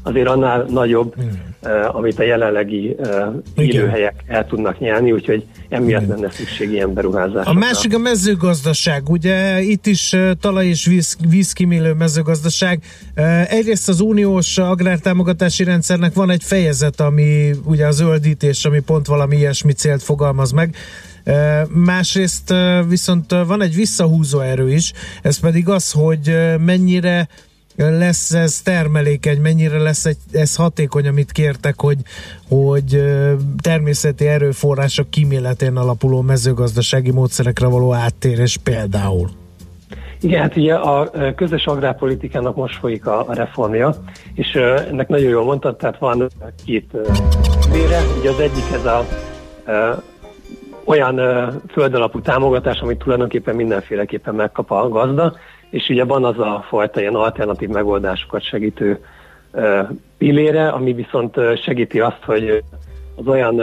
azért 0.03 0.29
annál 0.29 0.65
nagyobb, 0.69 1.15
Igen. 1.19 1.83
amit 1.83 2.19
a 2.19 2.23
jelenlegi 2.23 2.97
élőhelyek 3.57 4.25
el 4.27 4.47
tudnak 4.47 4.79
nyelni, 4.79 5.13
úgyhogy 5.13 5.45
emiatt 5.69 6.09
lenne 6.09 6.31
szükség 6.31 6.71
ilyen 6.71 6.95
beruházásokra. 6.95 7.51
A 7.51 7.55
másik 7.55 7.95
a 7.95 7.99
mezőgazdaság, 7.99 9.09
ugye 9.09 9.61
itt 9.61 9.87
is 9.87 10.17
talaj 10.41 10.67
és 10.67 10.87
víz, 10.87 11.17
vízkimélő 11.29 11.93
mezőgazdaság. 11.93 12.83
Egyrészt 13.49 13.89
az 13.89 14.01
uniós 14.01 14.59
agrártámogatási 14.59 15.65
rendszernek 15.65 16.15
van 16.15 16.31
egy 16.31 16.43
fejezet, 16.43 17.01
ami 17.01 17.51
ugye 17.65 17.87
a 17.87 17.91
zöldítés, 17.91 18.65
ami 18.65 18.81
pont 18.81 19.07
valami 19.07 19.37
ilyesmi 19.37 19.73
célt 19.73 20.03
fogalmaz 20.03 20.53
meg. 20.53 20.77
Másrészt 21.69 22.55
viszont 22.89 23.35
van 23.47 23.63
egy 23.63 23.75
visszahúzó 23.75 24.41
erő 24.41 24.73
is, 24.73 24.93
ez 25.23 25.41
pedig 25.41 25.69
az, 25.69 25.93
hogy 25.93 26.37
mennyire 26.65 27.29
lesz 27.77 28.33
ez 28.33 28.61
termelékeny, 28.61 29.41
mennyire 29.41 29.79
lesz 29.79 30.05
egy, 30.05 30.17
ez 30.33 30.57
hatékony, 30.57 31.07
amit 31.07 31.33
kértek, 31.33 31.81
hogy, 31.81 31.99
hogy 32.49 33.05
természeti 33.63 34.27
erőforrások 34.27 35.11
kíméletén 35.11 35.77
alapuló 35.77 36.21
mezőgazdasági 36.21 37.11
módszerekre 37.11 37.67
való 37.67 37.95
áttérés 37.95 38.57
például? 38.57 39.31
Igen, 40.21 40.41
hát 40.43 40.57
ugye 40.57 40.75
a 40.75 41.11
közös 41.37 41.67
agrárpolitikának 41.67 42.57
most 42.57 42.79
folyik 42.79 43.07
a, 43.07 43.27
reformja, 43.29 43.95
és 44.35 44.55
ennek 44.91 45.09
nagyon 45.09 45.31
jól 45.31 45.45
mondtad, 45.45 45.77
tehát 45.77 45.99
van 45.99 46.29
két 46.65 46.91
vére, 47.73 48.01
ugye 48.19 48.31
az 48.31 48.41
egyik 48.41 48.65
ez 48.73 48.85
a 48.85 49.07
olyan 50.85 51.21
földalapú 51.73 52.21
támogatás, 52.21 52.81
amit 52.81 52.99
tulajdonképpen 52.99 53.55
mindenféleképpen 53.55 54.35
megkap 54.35 54.71
a 54.71 54.89
gazda, 54.89 55.37
és 55.75 55.89
ugye 55.89 56.05
van 56.05 56.25
az 56.25 56.39
a 56.39 56.65
fajta 56.69 57.01
ilyen 57.01 57.15
alternatív 57.15 57.69
megoldásokat 57.69 58.43
segítő 58.43 59.05
pillére, 60.19 60.69
ami 60.69 60.93
viszont 60.93 61.37
segíti 61.63 62.01
azt, 62.01 62.23
hogy 62.25 62.63
az 63.15 63.27
olyan 63.27 63.63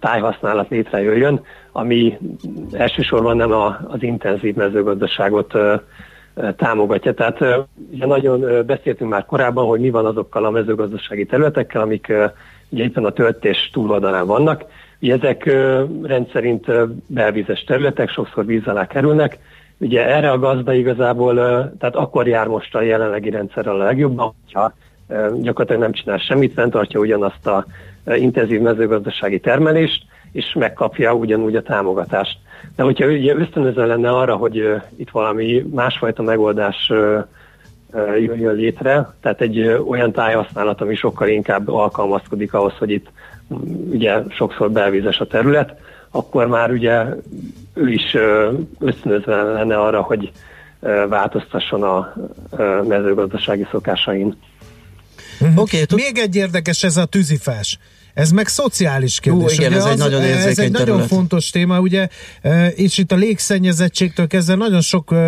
tájhasználat 0.00 0.68
létrejöjjön, 0.68 1.40
ami 1.72 2.18
elsősorban 2.72 3.36
nem 3.36 3.52
az 3.88 4.02
intenzív 4.02 4.54
mezőgazdaságot 4.54 5.52
támogatja. 6.56 7.14
Tehát 7.14 7.40
ugye 7.92 8.06
nagyon 8.06 8.66
beszéltünk 8.66 9.10
már 9.10 9.24
korábban, 9.24 9.66
hogy 9.66 9.80
mi 9.80 9.90
van 9.90 10.06
azokkal 10.06 10.44
a 10.44 10.50
mezőgazdasági 10.50 11.26
területekkel, 11.26 11.82
amik 11.82 12.12
ugye 12.68 12.84
éppen 12.84 13.04
a 13.04 13.12
töltés 13.12 13.70
túloldalán 13.72 14.26
vannak. 14.26 14.64
Ugye 15.00 15.14
ezek 15.14 15.44
rendszerint 16.02 16.66
belvízes 17.06 17.64
területek, 17.64 18.10
sokszor 18.10 18.46
víz 18.46 18.66
alá 18.66 18.86
kerülnek, 18.86 19.38
Ugye 19.78 20.06
erre 20.06 20.30
a 20.30 20.38
gazda 20.38 20.72
igazából, 20.72 21.34
tehát 21.78 21.96
akkor 21.96 22.28
jár 22.28 22.46
most 22.46 22.74
a 22.74 22.82
jelenlegi 22.82 23.30
rendszerrel 23.30 23.80
a 23.80 23.84
legjobban, 23.84 24.34
hogyha 24.44 24.72
gyakorlatilag 25.40 25.80
nem 25.80 25.92
csinál 25.92 26.18
semmit, 26.18 26.52
fenntartja 26.52 27.00
ugyanazt 27.00 27.46
a 27.46 27.64
intenzív 28.04 28.60
mezőgazdasági 28.60 29.40
termelést, 29.40 30.04
és 30.32 30.52
megkapja 30.58 31.14
ugyanúgy 31.14 31.56
a 31.56 31.62
támogatást. 31.62 32.38
De 32.76 32.82
hogyha 32.82 33.06
ugye 33.06 33.34
ösztönöző 33.34 33.86
lenne 33.86 34.10
arra, 34.10 34.36
hogy 34.36 34.74
itt 34.96 35.10
valami 35.10 35.64
másfajta 35.74 36.22
megoldás 36.22 36.92
jöjjön 38.18 38.54
létre, 38.54 39.14
tehát 39.20 39.40
egy 39.40 39.60
olyan 39.88 40.12
tájhasználat, 40.12 40.80
ami 40.80 40.94
sokkal 40.94 41.28
inkább 41.28 41.68
alkalmazkodik 41.68 42.54
ahhoz, 42.54 42.72
hogy 42.78 42.90
itt 42.90 43.06
ugye 43.90 44.22
sokszor 44.28 44.70
belvízes 44.70 45.20
a 45.20 45.26
terület, 45.26 45.74
akkor 46.10 46.46
már 46.46 46.70
ugye 46.70 47.04
ő 47.74 47.92
is 47.92 48.16
ösztönözve 48.78 49.42
lenne 49.42 49.80
arra, 49.80 50.02
hogy 50.02 50.32
változtasson 51.08 51.82
a 51.82 52.14
mezőgazdasági 52.88 53.66
szokásain. 53.70 54.36
Uh-huh. 55.40 55.58
Oké, 55.58 55.82
okay, 55.82 56.04
még 56.04 56.18
egy 56.18 56.36
érdekes 56.36 56.82
ez 56.82 56.96
a 56.96 57.04
tűzifás. 57.04 57.78
Ez 58.18 58.30
meg 58.30 58.48
szociális 58.48 59.20
kérdés. 59.20 59.56
Hú, 59.56 59.62
igen, 59.62 59.72
ez 59.72 59.84
az, 59.84 59.90
egy 59.90 59.98
nagyon 59.98 60.22
érzékeny 60.22 60.48
Ez 60.50 60.58
egy 60.58 60.72
terület. 60.72 60.86
nagyon 60.86 61.06
fontos 61.06 61.50
téma, 61.50 61.80
ugye, 61.80 62.08
és 62.74 62.98
itt 62.98 63.12
a 63.12 63.16
légszennyezettségtől 63.16 64.26
kezdve 64.26 64.54
nagyon 64.54 64.80
sok 64.80 65.10
uh, 65.10 65.18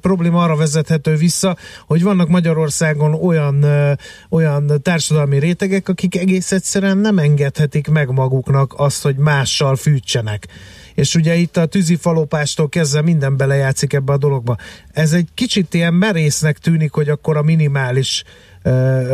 probléma 0.00 0.42
arra 0.42 0.56
vezethető 0.56 1.14
vissza, 1.14 1.56
hogy 1.86 2.02
vannak 2.02 2.28
Magyarországon 2.28 3.14
olyan, 3.14 3.64
uh, 3.64 3.92
olyan 4.30 4.80
társadalmi 4.82 5.38
rétegek, 5.38 5.88
akik 5.88 6.16
egész 6.16 6.52
egyszerűen 6.52 6.98
nem 6.98 7.18
engedhetik 7.18 7.88
meg 7.88 8.10
maguknak 8.10 8.74
azt, 8.76 9.02
hogy 9.02 9.16
mással 9.16 9.76
fűtsenek 9.76 10.46
és 10.94 11.14
ugye 11.14 11.34
itt 11.34 11.56
a 11.56 11.66
tűzifalopástól 11.66 12.68
kezdve 12.68 13.02
minden 13.02 13.36
belejátszik 13.36 13.92
ebbe 13.92 14.12
a 14.12 14.16
dologba. 14.16 14.56
Ez 14.92 15.12
egy 15.12 15.28
kicsit 15.34 15.74
ilyen 15.74 15.94
merésznek 15.94 16.58
tűnik, 16.58 16.92
hogy 16.92 17.08
akkor 17.08 17.36
a 17.36 17.42
minimális 17.42 18.24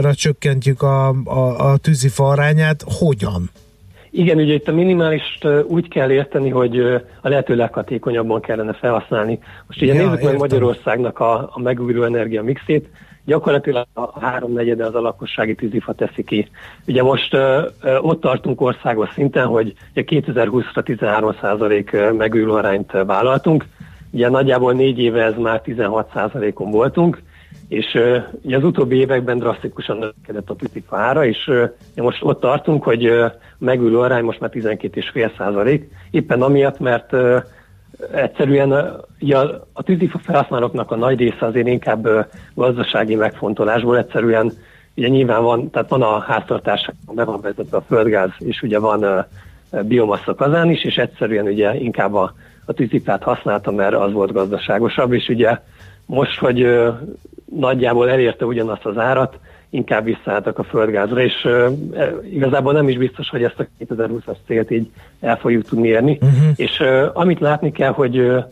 ra 0.00 0.14
csökkentjük 0.14 0.82
a, 0.82 1.08
a, 1.24 1.70
a 1.70 1.76
tűzifa 1.76 2.28
arányát. 2.28 2.84
Hogyan? 2.86 3.50
Igen, 4.10 4.38
ugye 4.38 4.54
itt 4.54 4.68
a 4.68 4.72
minimális 4.72 5.38
úgy 5.66 5.88
kell 5.88 6.10
érteni, 6.10 6.48
hogy 6.48 6.78
a 7.20 7.28
lehető 7.28 7.54
leghatékonyabban 7.54 8.40
kellene 8.40 8.72
felhasználni. 8.72 9.38
Most 9.66 9.82
ugye 9.82 9.94
ja, 9.94 10.00
nézzük 10.00 10.12
értem. 10.12 10.30
meg 10.30 10.38
Magyarországnak 10.38 11.18
a, 11.18 11.50
a 11.52 11.60
megújuló 11.60 12.02
energia 12.02 12.42
mixét. 12.42 12.88
gyakorlatilag 13.24 13.86
a 13.92 14.20
háromnegyede 14.20 14.84
az 14.84 14.94
a 14.94 15.00
lakossági 15.00 15.54
tűzifa 15.54 15.92
teszi 15.92 16.24
ki. 16.24 16.48
Ugye 16.86 17.02
most 17.02 17.34
ö, 17.34 17.68
ö, 17.82 17.96
ott 17.96 18.20
tartunk 18.20 18.60
országos 18.60 19.10
szinten, 19.14 19.46
hogy 19.46 19.74
2020-ra 19.94 20.82
13 20.82 22.16
megülő 22.16 22.50
arányt 22.50 22.92
vállaltunk, 22.92 23.64
ugye 24.10 24.28
nagyjából 24.28 24.72
négy 24.72 24.98
éve 24.98 25.22
ez 25.22 25.34
már 25.36 25.60
16 25.60 26.10
on 26.54 26.70
voltunk, 26.70 27.22
és 27.68 27.98
ugye 28.42 28.56
az 28.56 28.64
utóbbi 28.64 28.96
években 28.96 29.38
drasztikusan 29.38 29.96
növekedett 29.96 30.50
a 30.50 30.56
tűzifa 30.56 30.96
ára, 30.96 31.24
és 31.24 31.50
most 31.94 32.18
ott 32.22 32.40
tartunk, 32.40 32.82
hogy 32.82 33.10
megülő 33.58 33.98
arány 33.98 34.24
most 34.24 34.40
már 34.40 34.50
12,5 34.54 35.36
százalék, 35.36 35.90
éppen 36.10 36.42
amiatt, 36.42 36.78
mert 36.78 37.12
egyszerűen 38.12 39.00
ja, 39.18 39.66
a 39.72 39.82
tűzifa 39.82 40.18
felhasználóknak 40.18 40.90
a 40.90 40.96
nagy 40.96 41.18
része 41.18 41.46
azért 41.46 41.66
inkább 41.66 42.28
gazdasági 42.54 43.14
megfontolásból 43.14 43.98
egyszerűen 43.98 44.52
ugye 44.94 45.08
nyilván 45.08 45.42
van, 45.42 45.70
tehát 45.70 45.88
van 45.88 46.02
a 46.02 46.18
háztartásokban 46.18 47.14
be 47.14 47.24
van 47.24 47.40
vezetve 47.40 47.76
a 47.76 47.84
földgáz, 47.86 48.30
és 48.38 48.62
ugye 48.62 48.78
van 48.78 49.26
biomassa 49.82 50.34
kazán 50.34 50.70
is, 50.70 50.84
és 50.84 50.96
egyszerűen 50.96 51.46
ugye 51.46 51.74
inkább 51.74 52.14
a, 52.14 52.32
a 52.64 52.72
tűzifát 52.72 53.22
használtam, 53.22 53.74
mert 53.74 53.94
az 53.94 54.12
volt 54.12 54.32
gazdaságosabb, 54.32 55.12
és 55.12 55.28
ugye 55.28 55.58
most, 56.08 56.38
hogy 56.38 56.66
nagyjából 57.56 58.10
elérte 58.10 58.44
ugyanazt 58.44 58.84
az 58.84 58.98
árat, 58.98 59.38
inkább 59.70 60.04
visszaálltak 60.04 60.58
a 60.58 60.62
földgázra, 60.62 61.20
és 61.20 61.44
uh, 61.44 61.72
igazából 62.32 62.72
nem 62.72 62.88
is 62.88 62.96
biztos, 62.96 63.28
hogy 63.28 63.42
ezt 63.42 63.60
a 63.60 63.66
2020-as 63.80 64.36
célt 64.46 64.70
így 64.70 64.90
el 65.20 65.36
fogjuk 65.36 65.64
tudni 65.64 65.88
érni. 65.88 66.18
Uh-huh. 66.20 66.48
És 66.56 66.80
uh, 66.80 67.10
amit 67.12 67.40
látni 67.40 67.72
kell, 67.72 67.92
hogy 67.92 68.18
uh, 68.18 68.44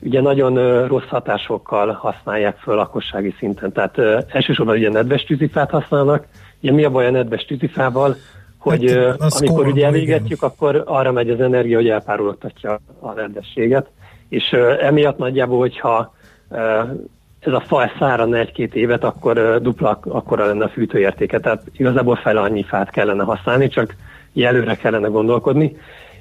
ugye 0.00 0.20
nagyon 0.20 0.58
uh, 0.58 0.86
rossz 0.86 1.08
hatásokkal 1.08 1.92
használják 1.92 2.56
föl 2.56 2.74
lakossági 2.74 3.34
szinten. 3.38 3.72
Tehát 3.72 3.98
uh, 3.98 4.18
elsősorban 4.28 4.76
ugye 4.76 4.90
nedves 4.90 5.24
tűzifát 5.24 5.70
használnak. 5.70 6.26
Ugye 6.60 6.72
mi 6.72 6.84
a 6.84 6.90
baj 6.90 7.06
a 7.06 7.10
nedves 7.10 7.44
tűzifával? 7.44 8.16
Hogy 8.58 8.90
hát, 8.90 9.20
uh, 9.20 9.26
amikor 9.38 9.66
ugye 9.66 9.86
elégetjük, 9.86 10.38
igen. 10.38 10.50
akkor 10.50 10.82
arra 10.86 11.12
megy 11.12 11.30
az 11.30 11.40
energia, 11.40 11.76
hogy 11.76 11.88
elpárologtatja 11.88 12.78
a 13.00 13.12
nedvességet. 13.12 13.86
És 14.28 14.52
uh, 14.52 14.84
emiatt 14.84 15.18
nagyjából, 15.18 15.58
hogyha 15.58 16.16
ez 17.40 17.52
a 17.52 17.60
fa 17.60 17.90
száradna 17.98 18.36
egy-két 18.36 18.74
évet, 18.74 19.04
akkor 19.04 19.60
dupla 19.62 19.98
akkora 20.02 20.46
lenne 20.46 20.64
a 20.64 20.68
fűtőértéke. 20.68 21.40
Tehát 21.40 21.62
igazából 21.76 22.16
fele 22.16 22.40
annyi 22.40 22.62
fát 22.62 22.90
kellene 22.90 23.24
használni, 23.24 23.68
csak 23.68 23.94
előre 24.34 24.74
kellene 24.74 25.08
gondolkodni. 25.08 25.76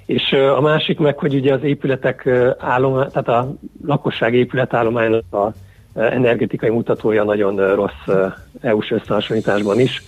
És 0.05 0.31
a 0.31 0.61
másik 0.61 0.99
meg, 0.99 1.17
hogy 1.17 1.35
ugye 1.35 1.53
az 1.53 1.63
épületek 1.63 2.23
uh, 2.25 2.49
állom, 2.59 2.93
tehát 2.93 3.27
a 3.27 3.53
lakosság 3.85 4.33
épületállománynak 4.33 5.33
a 5.33 5.53
energetikai 5.99 6.69
mutatója 6.69 7.23
nagyon 7.23 7.75
rossz 7.75 8.17
EU-s 8.61 8.91
összehasonlításban 8.91 9.79
is. 9.79 10.03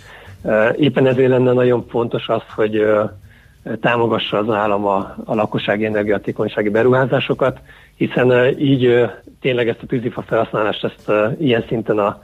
Éppen 0.76 1.08
ezért 1.08 1.30
lenne 1.30 1.54
nagyon 1.54 1.86
fontos 1.88 2.28
az, 2.28 2.42
hogy 2.56 2.86
támogassa 3.82 4.38
az 4.38 4.50
állam 4.50 4.86
a, 4.86 5.16
a 5.26 5.36
lakossági 5.36 5.86
energiatékonysági 5.86 6.70
beruházásokat, 6.70 7.60
hiszen 8.00 8.60
így 8.60 9.10
tényleg 9.42 9.68
ezt 9.68 9.82
a 9.84 9.86
tűzifa 9.86 10.22
felhasználást 10.22 10.84
ezt 10.84 11.12
ilyen 11.40 11.66
szinten 11.68 11.98
a 12.00 12.24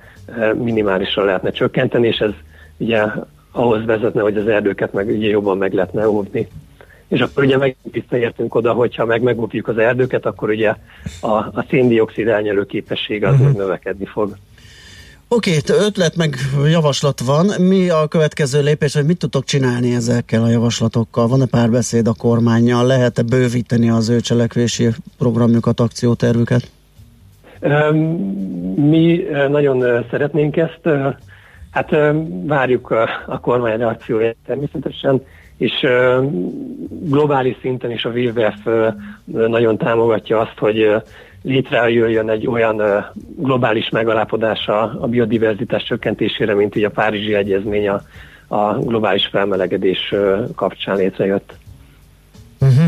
minimálisra 0.54 1.24
lehetne 1.24 1.50
csökkenteni, 1.50 2.08
és 2.08 2.18
ez 2.18 2.32
ugye 2.78 3.04
ahhoz 3.52 3.86
vezetne, 3.86 4.22
hogy 4.22 4.38
az 4.38 4.48
erdőket 4.48 4.94
meg 4.94 5.08
ugye 5.08 5.28
jobban 5.28 5.58
meg 5.58 5.74
lehetne 5.74 6.10
óvni. 6.10 6.48
És 7.08 7.20
akkor 7.20 7.44
ugye 7.44 7.58
meg 7.58 7.76
visszaértünk 7.92 8.56
oda, 8.56 8.74
hogyha 8.74 9.06
meg 9.06 9.22
megóvjuk 9.22 9.68
az 9.68 9.78
erdőket, 9.78 10.26
akkor 10.26 10.50
ugye 10.50 10.74
a, 11.22 11.32
a 11.32 11.66
széndiokszid 11.70 12.28
elnyelő 12.28 12.66
képesség 12.66 13.24
az 13.24 13.40
uh-huh. 13.40 13.58
növekedni 13.58 14.06
fog. 14.06 14.36
Oké, 15.28 15.58
okay, 15.58 15.86
ötlet 15.86 16.16
meg 16.16 16.36
javaslat 16.70 17.20
van. 17.20 17.46
Mi 17.62 17.90
a 17.90 18.08
következő 18.08 18.62
lépés, 18.64 18.94
hogy 18.94 19.06
mit 19.06 19.18
tudtok 19.18 19.44
csinálni 19.44 19.96
ezekkel 19.96 20.44
a 20.44 20.50
javaslatokkal? 20.50 21.28
Van-e 21.28 21.46
párbeszéd 21.46 22.08
a 22.08 22.14
kormányjal? 22.18 22.86
Lehet-e 22.86 23.22
bővíteni 23.22 23.90
az 23.90 24.10
ő 24.10 24.20
cselekvési 24.20 24.88
programjukat, 25.18 25.80
akciótervüket? 25.80 26.72
Mi 28.76 29.22
nagyon 29.50 30.06
szeretnénk 30.10 30.58
ezt. 30.58 30.82
Hát 31.72 31.90
várjuk 32.46 32.92
a, 32.92 33.10
a 33.26 33.40
kormány 33.40 33.78
reakcióját 33.78 34.36
természetesen, 34.46 35.22
és 35.58 35.74
globális 36.90 37.58
szinten 37.62 37.92
is 37.92 38.06
a 38.06 38.10
WWF 38.10 38.66
nagyon 39.26 39.78
támogatja 39.78 40.40
azt, 40.40 40.58
hogy 40.58 40.96
létrejöjjön 41.46 42.30
egy 42.30 42.48
olyan 42.48 43.06
globális 43.36 43.90
megalapodás 43.90 44.68
a 44.68 45.08
biodiverzitás 45.08 45.84
csökkentésére, 45.84 46.54
mint 46.54 46.76
így 46.76 46.84
a 46.84 46.90
Párizsi 46.90 47.34
Egyezmény 47.34 47.88
a, 47.88 48.02
a 48.48 48.78
globális 48.80 49.26
felmelegedés 49.26 50.14
kapcsán 50.56 50.98
létrejött. 50.98 51.54
Uh-huh. 52.60 52.86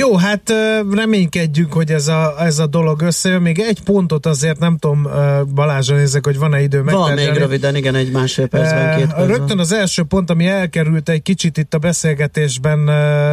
Jó, 0.00 0.16
hát 0.16 0.54
reménykedjük, 0.92 1.72
hogy 1.72 1.90
ez 1.90 2.08
a, 2.08 2.34
ez 2.38 2.58
a 2.58 2.66
dolog 2.66 3.02
összejön. 3.02 3.42
Még 3.42 3.58
egy 3.58 3.82
pontot 3.82 4.26
azért 4.26 4.58
nem 4.58 4.76
tudom, 4.76 5.08
Balázsra 5.54 5.96
nézek, 5.96 6.24
hogy 6.24 6.38
van-e 6.38 6.62
idő 6.62 6.80
megtárgyalni. 6.82 7.22
Van 7.22 7.30
még 7.30 7.40
röviden, 7.40 7.76
igen, 7.76 7.94
egy 7.94 8.10
másfél 8.10 8.46
percben, 8.46 8.96
két 8.96 9.06
percben. 9.06 9.26
Rögtön 9.26 9.58
az 9.58 9.72
első 9.72 10.02
pont, 10.02 10.30
ami 10.30 10.46
elkerült 10.46 11.08
egy 11.08 11.22
kicsit 11.22 11.58
itt 11.58 11.74
a 11.74 11.78
beszélgetésben 11.78 12.88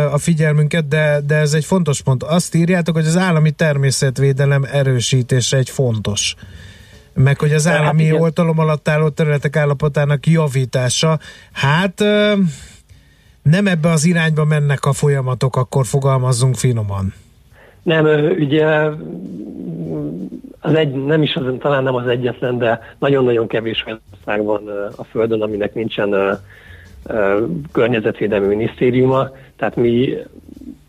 a 0.06 0.18
figyelmünket, 0.18 0.88
de, 0.88 1.22
de 1.28 1.36
ez 1.36 1.54
egy 1.54 1.66
fontos 1.66 2.02
pont. 2.02 2.24
Azt 2.24 2.56
írjátok, 2.56 2.96
hogy 2.96 3.06
az 3.06 3.18
állami 3.18 3.52
természetvédelem 3.52 4.64
erősítése 4.72 5.58
egy 5.58 5.70
fontos 5.70 6.36
meg 7.14 7.40
hogy 7.40 7.54
az 7.54 7.66
hát 7.66 7.76
állami 7.76 8.08
hát 8.08 8.20
oltalom 8.20 8.60
alatt 8.60 8.88
álló 8.88 9.10
területek 9.10 9.56
állapotának 9.56 10.28
javítása. 10.28 11.20
Hát 11.52 12.04
nem 13.50 13.68
ebbe 13.68 13.90
az 13.90 14.06
irányba 14.06 14.46
mennek 14.46 14.86
a 14.86 14.94
folyamatok, 14.94 15.56
akkor 15.56 15.86
fogalmazzunk 15.86 16.56
finoman. 16.56 17.14
Nem, 17.84 18.06
ugye 18.40 18.66
az 20.60 20.74
egy, 20.74 21.06
nem 21.06 21.22
is 21.22 21.36
az, 21.36 21.44
talán 21.60 21.84
nem 21.84 21.96
az 21.96 22.08
egyetlen, 22.08 22.58
de 22.58 22.80
nagyon-nagyon 23.00 23.48
kevés 23.48 23.86
ország 24.14 24.44
van 24.44 24.68
a 24.96 25.04
Földön, 25.04 25.42
aminek 25.42 25.74
nincsen 25.74 26.40
környezetvédelmi 27.72 28.48
minisztériuma. 28.48 29.30
Tehát 29.56 29.76
mi 29.76 30.14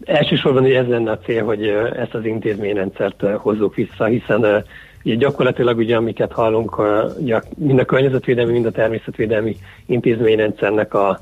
elsősorban 0.05 0.64
ez 0.64 0.87
lenne 0.87 1.11
a 1.11 1.18
cél, 1.18 1.44
hogy 1.44 1.66
ezt 1.97 2.14
az 2.14 2.25
intézményrendszert 2.25 3.25
hozzuk 3.37 3.75
vissza, 3.75 4.05
hiszen 4.05 4.64
ugye 5.05 5.14
gyakorlatilag 5.14 5.79
ugye 5.79 5.97
amiket 5.97 6.33
hallunk, 6.33 6.83
ugye 7.18 7.40
mind 7.57 7.79
a 7.79 7.85
környezetvédelmi, 7.85 8.53
mind 8.53 8.66
a 8.66 8.71
természetvédelmi 8.71 9.57
intézményrendszernek 9.87 10.94
a 10.94 11.21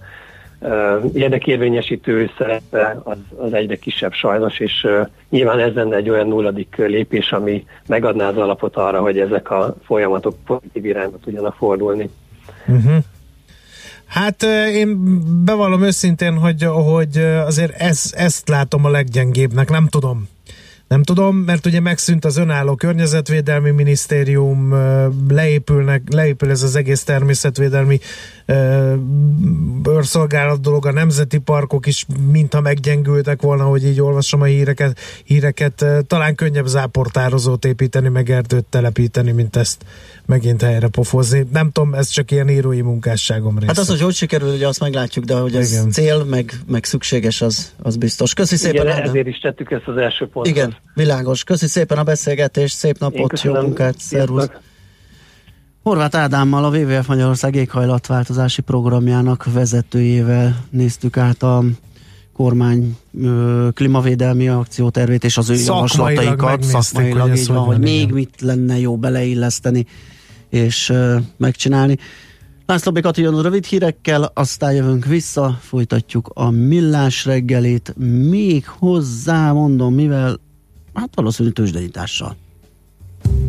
érdekérvényesítő 1.15 2.31
szerepe 2.39 3.01
az, 3.05 3.17
az 3.37 3.53
egyre 3.53 3.77
kisebb 3.77 4.13
sajnos, 4.13 4.59
és 4.61 4.87
nyilván 5.31 5.59
ez 5.59 5.75
lenne 5.75 5.97
egy 5.97 6.11
olyan 6.11 6.29
nulladik 6.29 6.77
lépés, 6.77 7.33
ami 7.33 7.65
megadná 7.87 8.29
az 8.29 8.37
alapot 8.37 8.77
arra, 8.77 9.01
hogy 9.01 9.19
ezek 9.19 9.51
a 9.51 9.77
folyamatok 9.85 10.37
pozitív 10.47 10.85
irányba 10.85 11.19
tudjanak 11.25 11.55
fordulni. 11.55 12.11
Uh-huh. 12.67 12.97
Hát 14.07 14.43
én 14.73 14.99
bevallom 15.45 15.83
őszintén, 15.83 16.35
hogy, 16.35 16.63
hogy 16.63 17.19
azért 17.47 17.73
ez, 17.81 18.13
ezt 18.17 18.49
látom 18.49 18.85
a 18.85 18.91
leggyengébbnek, 18.91 19.71
nem 19.71 19.89
tudom. 19.89 20.29
Nem 20.89 21.03
tudom, 21.03 21.37
mert 21.37 21.67
ugye 21.67 21.81
megszűnt 21.81 22.25
az 22.25 22.37
önálló 22.37 22.75
környezetvédelmi 22.75 23.71
minisztérium, 23.71 24.75
leépülnek, 25.29 26.03
leépül 26.11 26.51
ez 26.51 26.63
az 26.63 26.77
egész 26.77 27.05
természetvédelmi 27.05 27.99
bőrszolgálat 29.83 30.61
dolog, 30.61 30.87
a 30.87 30.93
nemzeti 30.93 31.39
parkok 31.39 31.87
is 31.87 32.07
mintha 32.31 32.61
meggyengültek 32.61 33.43
volna, 33.43 33.65
hogy 33.65 33.85
így 33.85 34.01
olvasom 34.01 34.41
a 34.41 34.45
híreket, 34.45 34.99
híreket 35.25 35.85
talán 36.07 36.35
könnyebb 36.35 36.67
záportározót 36.67 37.65
építeni, 37.65 38.09
meg 38.09 38.31
erdőt 38.31 38.65
telepíteni, 38.65 39.33
mint 39.33 39.57
ezt 39.57 39.85
megint 40.27 40.63
helyre 40.63 40.89
pofozni. 40.89 41.47
Nem 41.53 41.71
tudom, 41.71 41.95
ez 41.95 42.09
csak 42.09 42.31
ilyen 42.31 42.49
írói 42.49 42.81
munkásságom 42.81 43.55
része. 43.55 43.67
Hát 43.67 43.79
az, 43.79 43.89
hogy 43.89 44.01
hogy 44.01 44.15
sikerül, 44.15 44.55
ugye 44.55 44.67
azt 44.67 44.81
meglátjuk, 44.81 45.25
de 45.25 45.35
hogy 45.35 45.57
ez 45.57 45.73
Igen. 45.73 45.91
cél, 45.91 46.25
meg, 46.25 46.53
meg 46.67 46.85
szükséges, 46.85 47.43
az, 47.43 47.73
az 47.83 47.97
biztos. 47.97 48.35
Köszi 48.35 48.57
szépen. 48.57 48.87
Igen, 48.87 49.03
ezért 49.03 49.27
is 49.27 49.39
tettük 49.39 49.71
ezt 49.71 49.87
az 49.87 49.97
első 49.97 50.27
pontot. 50.27 50.47
Igen, 50.47 50.77
világos. 50.95 51.45
Köszi 51.45 51.67
szépen 51.67 51.99
a 51.99 52.03
beszélgetést, 52.03 52.77
szép 52.77 52.99
napot, 52.99 53.43
jó 53.43 53.55
munkát, 53.55 53.99
szervusz. 53.99 54.51
Horváth 55.87 56.17
Ádámmal, 56.17 56.65
a 56.65 56.79
WWF 56.79 57.07
Magyarország 57.07 57.55
éghajlatváltozási 57.55 58.63
programjának 58.63 59.53
vezetőjével 59.53 60.65
néztük 60.71 61.17
át 61.17 61.43
a 61.43 61.65
kormány 62.33 62.97
ö, 63.21 63.69
klímavédelmi 63.73 64.49
akciótervét 64.49 65.25
és 65.25 65.37
az 65.37 65.51
ő 65.51 65.55
javaslataikat 65.55 66.63
szakmailag, 66.63 67.37
így 67.37 67.47
van, 67.47 67.65
hogy 67.65 67.79
még 67.79 68.11
mit 68.11 68.41
lenne 68.41 68.79
jó 68.79 68.97
beleilleszteni 68.97 69.87
és 70.49 70.89
ö, 70.89 71.17
megcsinálni. 71.37 71.99
László 72.67 72.93
Békat 72.93 73.17
jön 73.17 73.43
rövid 73.43 73.65
hírekkel, 73.65 74.31
aztán 74.35 74.73
jövünk 74.73 75.05
vissza, 75.05 75.59
folytatjuk 75.61 76.31
a 76.35 76.51
millás 76.51 77.25
reggelét, 77.25 77.95
még 78.29 78.67
hozzá 78.67 79.53
mondom, 79.53 79.95
mivel 79.95 80.41
hát 80.95 81.11
valószínű 81.15 81.49
tőzsdenyítással. 81.49 82.37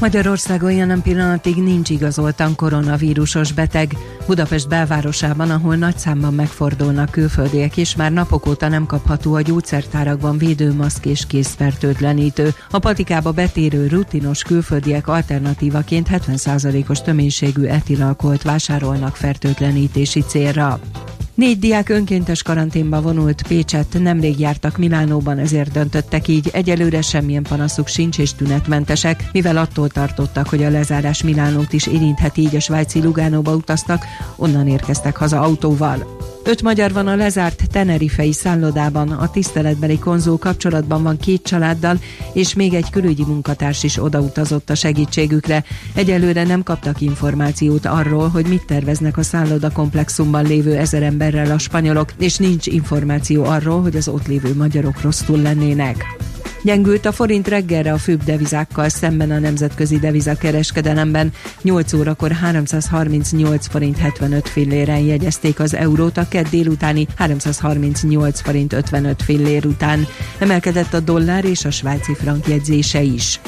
Magyarországon 0.00 0.72
jelen 0.72 1.02
pillanatig 1.02 1.56
nincs 1.56 1.90
igazoltan 1.90 2.54
koronavírusos 2.54 3.52
beteg. 3.52 3.96
Budapest 4.26 4.68
belvárosában, 4.68 5.50
ahol 5.50 5.76
nagy 5.76 5.96
számban 5.96 6.34
megfordulnak 6.34 7.10
külföldiek 7.10 7.76
is, 7.76 7.96
már 7.96 8.12
napok 8.12 8.46
óta 8.46 8.68
nem 8.68 8.86
kapható 8.86 9.34
a 9.34 9.40
gyógyszertárakban 9.40 10.38
védőmaszk 10.38 11.06
és 11.06 11.26
készfertőtlenítő. 11.26 12.54
A 12.70 12.78
patikába 12.78 13.32
betérő 13.32 13.86
rutinos 13.86 14.42
külföldiek 14.42 15.08
alternatívaként 15.08 16.08
70%-os 16.12 17.02
töménységű 17.02 17.64
etilalkoholt 17.64 18.42
vásárolnak 18.42 19.16
fertőtlenítési 19.16 20.20
célra. 20.20 20.80
Négy 21.40 21.58
diák 21.58 21.88
önkéntes 21.88 22.42
karanténba 22.42 23.00
vonult 23.00 23.42
Pécset, 23.48 23.96
nemrég 23.98 24.38
jártak 24.38 24.76
Milánóban, 24.76 25.38
ezért 25.38 25.72
döntöttek 25.72 26.28
így. 26.28 26.50
Egyelőre 26.52 27.02
semmilyen 27.02 27.42
panaszuk 27.42 27.86
sincs 27.86 28.18
és 28.18 28.34
tünetmentesek, 28.34 29.28
mivel 29.32 29.56
attól 29.56 29.88
tartottak, 29.88 30.48
hogy 30.48 30.64
a 30.64 30.70
lezárás 30.70 31.22
Milánót 31.22 31.72
is 31.72 31.86
érintheti, 31.86 32.40
így 32.40 32.56
a 32.56 32.60
svájci 32.60 33.02
Lugánóba 33.02 33.54
utaztak, 33.54 34.04
onnan 34.36 34.68
érkeztek 34.68 35.16
haza 35.16 35.40
autóval. 35.40 36.16
Öt 36.50 36.62
magyar 36.62 36.92
van 36.92 37.06
a 37.06 37.16
lezárt 37.16 37.62
Tenerifei 37.72 38.32
szállodában, 38.32 39.10
a 39.10 39.30
tiszteletbeli 39.30 39.98
konzul 39.98 40.38
kapcsolatban 40.38 41.02
van 41.02 41.16
két 41.16 41.42
családdal, 41.42 41.98
és 42.32 42.54
még 42.54 42.74
egy 42.74 42.90
külügyi 42.90 43.24
munkatárs 43.24 43.82
is 43.82 44.02
odautazott 44.02 44.70
a 44.70 44.74
segítségükre. 44.74 45.64
Egyelőre 45.94 46.44
nem 46.44 46.62
kaptak 46.62 47.00
információt 47.00 47.86
arról, 47.86 48.28
hogy 48.28 48.46
mit 48.46 48.66
terveznek 48.66 49.16
a 49.16 49.22
szálloda 49.22 49.72
komplexumban 49.72 50.44
lévő 50.44 50.76
ezer 50.76 51.02
emberrel 51.02 51.50
a 51.50 51.58
spanyolok, 51.58 52.12
és 52.18 52.36
nincs 52.36 52.66
információ 52.66 53.44
arról, 53.44 53.82
hogy 53.82 53.96
az 53.96 54.08
ott 54.08 54.26
lévő 54.26 54.54
magyarok 54.54 55.00
rosszul 55.00 55.38
lennének. 55.38 56.04
Gyengült 56.62 57.06
a 57.06 57.12
forint 57.12 57.48
reggelre 57.48 57.92
a 57.92 57.98
főbb 57.98 58.24
devizákkal 58.24 58.88
szemben 58.88 59.30
a 59.30 59.38
nemzetközi 59.38 59.98
devizakereskedelemben. 59.98 61.32
8 61.62 61.92
órakor 61.92 62.32
338 62.32 63.66
forint 63.66 63.98
75 63.98 64.48
filléren 64.48 64.98
jegyezték 64.98 65.60
az 65.60 65.74
eurót, 65.74 66.16
a 66.16 66.28
kedd 66.28 66.46
délutáni 66.50 67.06
338 67.16 68.40
forint 68.40 68.72
55 68.72 69.22
fillér 69.22 69.66
után. 69.66 70.06
Emelkedett 70.38 70.94
a 70.94 71.00
dollár 71.00 71.44
és 71.44 71.64
a 71.64 71.70
svájci 71.70 72.14
frank 72.14 72.46
jegyzése 72.46 73.02
is. 73.02 73.40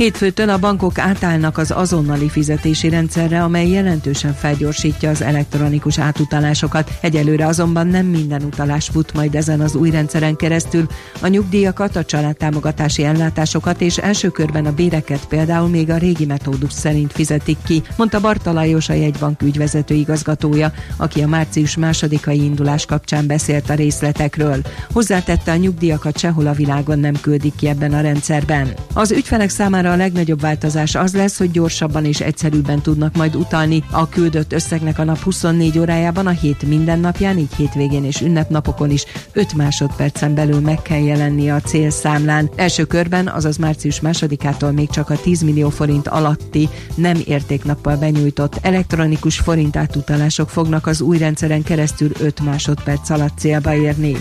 Hétfőtől 0.00 0.48
a 0.48 0.58
bankok 0.58 0.98
átállnak 0.98 1.58
az 1.58 1.70
azonnali 1.70 2.28
fizetési 2.28 2.88
rendszerre, 2.88 3.42
amely 3.42 3.68
jelentősen 3.68 4.34
felgyorsítja 4.34 5.10
az 5.10 5.22
elektronikus 5.22 5.98
átutalásokat. 5.98 6.90
Egyelőre 7.00 7.46
azonban 7.46 7.86
nem 7.86 8.06
minden 8.06 8.42
utalás 8.42 8.88
fut 8.88 9.12
majd 9.12 9.34
ezen 9.34 9.60
az 9.60 9.74
új 9.74 9.90
rendszeren 9.90 10.36
keresztül. 10.36 10.86
A 11.20 11.26
nyugdíjakat, 11.26 11.96
a 11.96 12.04
családtámogatási 12.04 13.04
ellátásokat 13.04 13.80
és 13.80 13.98
első 13.98 14.28
körben 14.28 14.66
a 14.66 14.72
béreket 14.72 15.26
például 15.26 15.68
még 15.68 15.90
a 15.90 15.96
régi 15.96 16.24
metódus 16.26 16.72
szerint 16.72 17.12
fizetik 17.12 17.58
ki, 17.64 17.82
mondta 17.96 18.20
Barta 18.20 18.52
Lajos 18.52 18.88
a 18.88 18.92
jegybank 18.92 19.42
ügyvezető 19.42 19.94
igazgatója, 19.94 20.72
aki 20.96 21.22
a 21.22 21.28
március 21.28 21.76
másodikai 21.76 22.44
indulás 22.44 22.86
kapcsán 22.86 23.26
beszélt 23.26 23.70
a 23.70 23.74
részletekről. 23.74 24.60
Hozzátette 24.92 25.52
a 25.52 25.56
nyugdíjakat 25.56 26.18
sehol 26.18 26.46
a 26.46 26.52
világon 26.52 26.98
nem 26.98 27.14
küldik 27.20 27.54
ki 27.54 27.68
ebben 27.68 27.92
a 27.92 28.00
rendszerben. 28.00 28.72
Az 28.94 29.10
ügyfelek 29.10 29.48
számára 29.48 29.88
a 29.90 29.96
legnagyobb 29.96 30.40
változás 30.40 30.94
az 30.94 31.14
lesz, 31.14 31.38
hogy 31.38 31.50
gyorsabban 31.50 32.04
és 32.04 32.20
egyszerűbben 32.20 32.80
tudnak 32.80 33.16
majd 33.16 33.34
utalni 33.34 33.84
a 33.90 34.08
küldött 34.08 34.52
összegnek 34.52 34.98
a 34.98 35.04
nap 35.04 35.18
24 35.18 35.78
órájában, 35.78 36.26
a 36.26 36.30
hét 36.30 36.62
minden 36.62 36.98
napján, 36.98 37.38
így 37.38 37.54
hétvégén 37.54 38.04
és 38.04 38.20
ünnepnapokon 38.20 38.90
is 38.90 39.04
5 39.32 39.54
másodpercen 39.54 40.34
belül 40.34 40.60
meg 40.60 40.82
kell 40.82 41.02
jelenni 41.02 41.50
a 41.50 41.60
célszámlán. 41.60 42.50
Első 42.56 42.84
körben, 42.84 43.28
azaz 43.28 43.56
március 43.56 44.00
másodikától 44.00 44.72
még 44.72 44.90
csak 44.90 45.10
a 45.10 45.20
10 45.20 45.42
millió 45.42 45.68
forint 45.68 46.08
alatti 46.08 46.68
nem 46.94 47.20
értéknappal 47.24 47.96
benyújtott 47.96 48.58
elektronikus 48.62 49.38
forint 49.38 49.76
átutalások 49.76 50.48
fognak 50.48 50.86
az 50.86 51.00
új 51.00 51.18
rendszeren 51.18 51.62
keresztül 51.62 52.10
5 52.20 52.40
másodperc 52.40 53.10
alatt 53.10 53.38
célba 53.38 53.74
érni. 53.74 54.16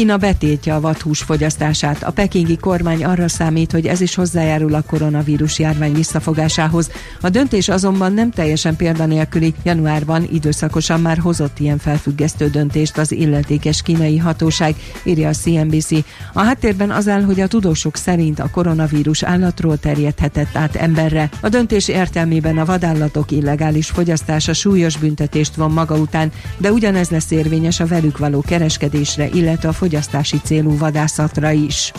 Kína 0.00 0.16
betiltja 0.16 0.74
a 0.74 0.80
vadhús 0.80 1.22
fogyasztását. 1.22 2.02
A 2.02 2.10
pekingi 2.10 2.56
kormány 2.56 3.04
arra 3.04 3.28
számít, 3.28 3.72
hogy 3.72 3.86
ez 3.86 4.00
is 4.00 4.14
hozzájárul 4.14 4.74
a 4.74 4.82
koronavírus 4.82 5.58
járvány 5.58 5.92
visszafogásához. 5.92 6.90
A 7.20 7.28
döntés 7.28 7.68
azonban 7.68 8.12
nem 8.12 8.30
teljesen 8.30 8.76
példanélküli. 8.76 9.54
Januárban 9.62 10.28
időszakosan 10.32 11.00
már 11.00 11.18
hozott 11.18 11.58
ilyen 11.58 11.78
felfüggesztő 11.78 12.48
döntést 12.48 12.98
az 12.98 13.12
illetékes 13.12 13.82
kínai 13.82 14.18
hatóság, 14.18 14.74
írja 15.04 15.28
a 15.28 15.32
CNBC. 15.32 15.90
A 16.32 16.40
háttérben 16.40 16.90
az 16.90 17.08
áll, 17.08 17.22
hogy 17.22 17.40
a 17.40 17.46
tudósok 17.46 17.96
szerint 17.96 18.38
a 18.38 18.50
koronavírus 18.50 19.22
állatról 19.22 19.78
terjedhetett 19.78 20.56
át 20.56 20.76
emberre. 20.76 21.28
A 21.40 21.48
döntés 21.48 21.88
értelmében 21.88 22.58
a 22.58 22.64
vadállatok 22.64 23.30
illegális 23.30 23.86
fogyasztása 23.86 24.52
súlyos 24.52 24.96
büntetést 24.96 25.54
von 25.54 25.70
maga 25.70 25.96
után, 25.96 26.32
de 26.56 26.72
ugyanez 26.72 27.10
lesz 27.10 27.30
érvényes 27.30 27.80
a 27.80 27.86
velük 27.86 28.18
való 28.18 28.40
kereskedésre, 28.46 29.28
illetve 29.32 29.68
a 29.68 29.88
fogyasztási 29.90 30.40
célú 30.44 30.78
vadászatra 30.78 31.50
is. 31.50 31.92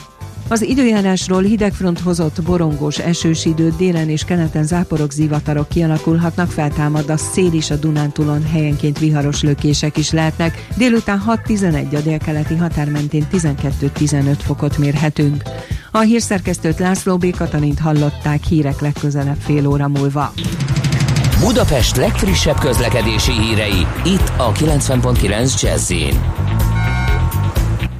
Az 0.47 0.61
időjárásról 0.61 1.41
hidegfront 1.41 1.99
hozott 1.99 2.41
borongós 2.41 2.99
esős 2.99 3.45
idő, 3.45 3.73
délen 3.77 4.09
és 4.09 4.23
keleten 4.23 4.63
záporok, 4.63 5.11
zivatarok 5.11 5.67
kialakulhatnak, 5.67 6.51
feltámad 6.51 7.09
a 7.09 7.17
szél 7.17 7.53
is 7.53 7.69
a 7.69 7.75
Dunántúlon, 7.75 8.45
helyenként 8.45 8.99
viharos 8.99 9.41
lökések 9.41 9.97
is 9.97 10.11
lehetnek. 10.11 10.67
Délután 10.77 11.23
6-11 11.47 11.95
a 11.95 11.99
délkeleti 11.99 12.55
határ 12.55 12.89
mentén 12.89 13.27
12-15 13.31 14.35
fokot 14.37 14.77
mérhetünk. 14.77 15.43
A 15.91 15.99
hírszerkesztőt 15.99 16.79
László 16.79 17.17
B. 17.17 17.35
Katalint 17.35 17.79
hallották 17.79 18.43
hírek 18.43 18.81
legközelebb 18.81 19.39
fél 19.39 19.67
óra 19.67 19.87
múlva. 19.87 20.33
Budapest 21.39 21.95
legfrissebb 21.95 22.59
közlekedési 22.59 23.31
hírei, 23.31 23.85
itt 24.05 24.31
a 24.37 24.51
90.9 24.51 25.61
jazz 25.61 25.91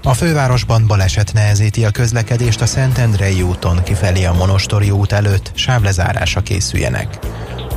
a 0.03 0.13
fővárosban 0.13 0.87
baleset 0.87 1.33
nehezíti 1.33 1.85
a 1.85 1.91
közlekedést 1.91 2.61
a 2.61 2.65
Szentendrei 2.65 3.41
úton 3.41 3.83
kifelé 3.83 4.23
a 4.23 4.33
Monostori 4.33 4.91
út 4.91 5.11
előtt, 5.11 5.51
sávlezárásra 5.53 6.41
készüljenek. 6.41 7.19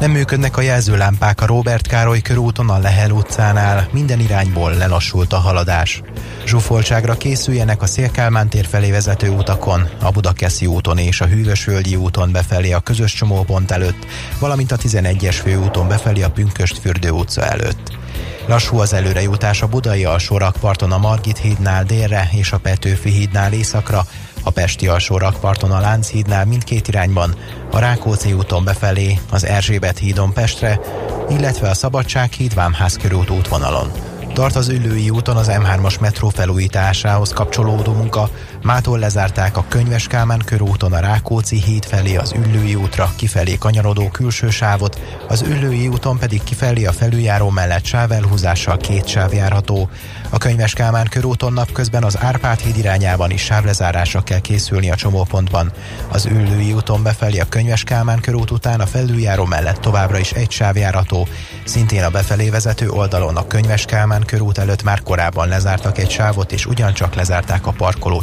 Nem 0.00 0.10
működnek 0.10 0.56
a 0.56 0.60
jelzőlámpák 0.60 1.40
a 1.40 1.46
Robert 1.46 1.86
Károly 1.86 2.20
körúton 2.20 2.70
a 2.70 2.78
Lehel 2.78 3.10
utcánál, 3.10 3.88
minden 3.92 4.20
irányból 4.20 4.74
lelassult 4.74 5.32
a 5.32 5.36
haladás. 5.36 6.02
Zsúfoltságra 6.46 7.14
készüljenek 7.14 7.82
a 7.82 7.86
Szélkálmán 7.86 8.48
tér 8.48 8.66
felé 8.66 8.90
vezető 8.90 9.28
utakon, 9.28 9.88
a 10.02 10.10
Budakeszi 10.10 10.66
úton 10.66 10.98
és 10.98 11.20
a 11.20 11.26
Hűvösvölgyi 11.26 11.96
úton 11.96 12.32
befelé 12.32 12.72
a 12.72 12.80
közös 12.80 13.12
csomópont 13.12 13.70
előtt, 13.70 14.06
valamint 14.38 14.72
a 14.72 14.76
11-es 14.76 15.36
főúton 15.42 15.88
befelé 15.88 16.22
a 16.22 16.30
Pünköst-fürdő 16.30 17.10
utca 17.10 17.46
előtt. 17.46 18.02
Lassú 18.46 18.78
az 18.78 18.92
előrejutás 18.92 19.62
a 19.62 19.66
Budai 19.66 20.04
alsórakparton 20.04 20.92
a 20.92 20.98
Margit 20.98 21.38
hídnál 21.38 21.84
délre 21.84 22.28
és 22.32 22.52
a 22.52 22.58
Petőfi 22.58 23.10
hídnál 23.10 23.52
északra, 23.52 24.06
a 24.42 24.50
Pesti 24.50 24.88
alsórakparton 24.88 25.70
a 25.70 25.80
Lánchídnál 25.80 26.44
mindkét 26.44 26.88
irányban, 26.88 27.34
a 27.70 27.78
Rákóczi 27.78 28.32
úton 28.32 28.64
befelé, 28.64 29.18
az 29.30 29.44
Erzsébet 29.44 29.98
hídon 29.98 30.32
Pestre, 30.32 30.80
illetve 31.28 31.68
a 31.68 31.74
Szabadság 31.74 32.32
híd 32.32 32.54
Vámház 32.54 32.96
körút 32.96 33.30
útvonalon. 33.30 33.90
Tart 34.34 34.56
az 34.56 34.68
Üllői 34.68 35.10
úton 35.10 35.36
az 35.36 35.50
M3-as 35.50 36.00
metró 36.00 36.28
felújításához 36.28 37.32
kapcsolódó 37.32 37.92
munka, 37.92 38.28
mától 38.64 38.98
lezárták 38.98 39.56
a 39.56 39.64
Könyves 39.68 40.06
Kálmán 40.06 40.42
körúton 40.44 40.92
a 40.92 41.00
Rákóczi 41.00 41.62
híd 41.62 41.84
felé 41.84 42.16
az 42.16 42.32
Üllői 42.32 42.74
útra 42.74 43.12
kifelé 43.16 43.56
kanyarodó 43.58 44.08
külső 44.08 44.50
sávot, 44.50 45.00
az 45.28 45.42
Üllői 45.42 45.88
úton 45.88 46.18
pedig 46.18 46.42
kifelé 46.42 46.84
a 46.84 46.92
felüljáró 46.92 47.50
mellett 47.50 47.84
sávelhúzással 47.84 48.76
két 48.76 49.06
sáv 49.06 49.32
járható. 49.32 49.88
A 50.30 50.38
Könyves 50.38 50.72
Kálmán 50.72 51.06
körúton 51.10 51.52
napközben 51.52 52.04
az 52.04 52.18
Árpád 52.20 52.58
híd 52.60 52.76
irányában 52.76 53.30
is 53.30 53.42
sávlezárásra 53.42 54.22
kell 54.22 54.40
készülni 54.40 54.90
a 54.90 54.94
csomópontban. 54.94 55.72
Az 56.08 56.26
Üllői 56.26 56.72
úton 56.72 57.02
befelé 57.02 57.38
a 57.38 57.48
Könyves 57.48 57.84
Kálmán 57.84 58.20
körút 58.20 58.50
után 58.50 58.80
a 58.80 58.86
felüljáró 58.86 59.44
mellett 59.44 59.80
továbbra 59.80 60.18
is 60.18 60.30
egy 60.30 60.50
sáv 60.50 60.76
járható. 60.76 61.28
Szintén 61.64 62.04
a 62.04 62.10
befelé 62.10 62.50
vezető 62.50 62.88
oldalon 62.88 63.36
a 63.36 63.46
Könyves 63.46 63.84
Kálmán 63.84 64.22
körút 64.24 64.58
előtt 64.58 64.82
már 64.82 65.02
korábban 65.02 65.48
lezártak 65.48 65.98
egy 65.98 66.10
sávot, 66.10 66.52
és 66.52 66.66
ugyancsak 66.66 67.14
lezárták 67.14 67.66
a 67.66 67.70
parkoló 67.72 68.22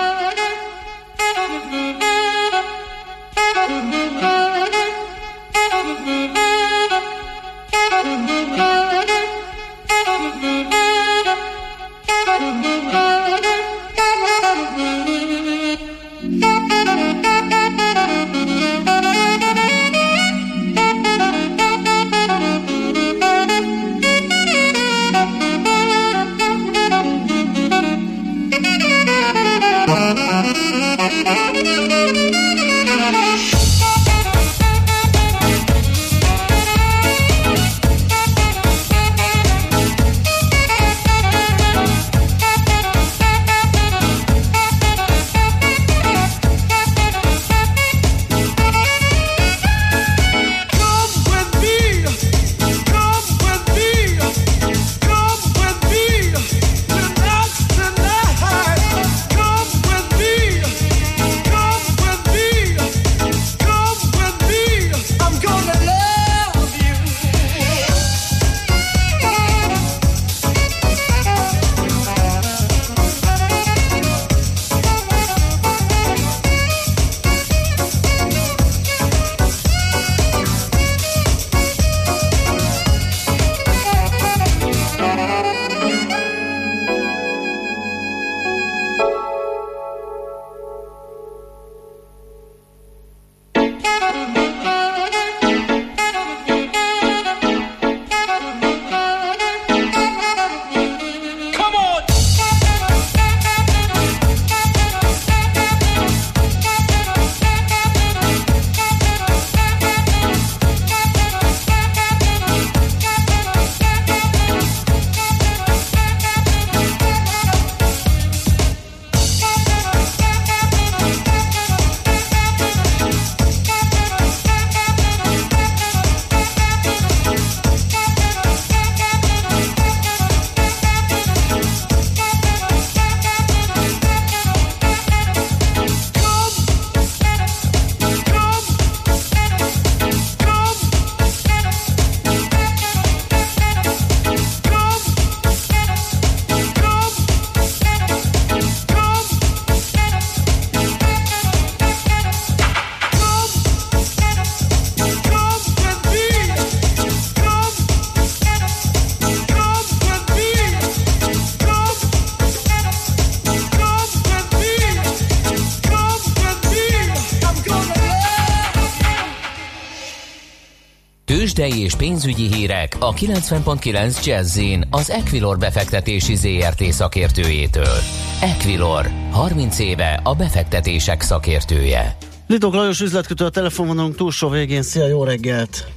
Tőzsdei 171.61 171.83
és 171.83 171.95
pénzügyi 171.95 172.53
hírek 172.53 172.95
a 172.99 173.13
90.9 173.13 174.25
jazz 174.25 174.59
az 174.89 175.09
Equilor 175.09 175.57
befektetési 175.57 176.35
ZRT 176.35 176.83
szakértőjétől. 176.83 177.97
Equilor, 178.41 179.09
30 179.31 179.79
éve 179.79 180.19
a 180.23 180.35
befektetések 180.35 181.21
szakértője. 181.21 182.17
Lidog 182.47 182.73
Lajos 182.73 183.01
üzletkötő 183.01 183.45
a 183.45 183.49
telefonvonalunk 183.49 184.15
túlsó 184.15 184.49
végén. 184.49 184.81
Szia, 184.81 185.07
jó 185.07 185.23
reggelt! 185.23 185.87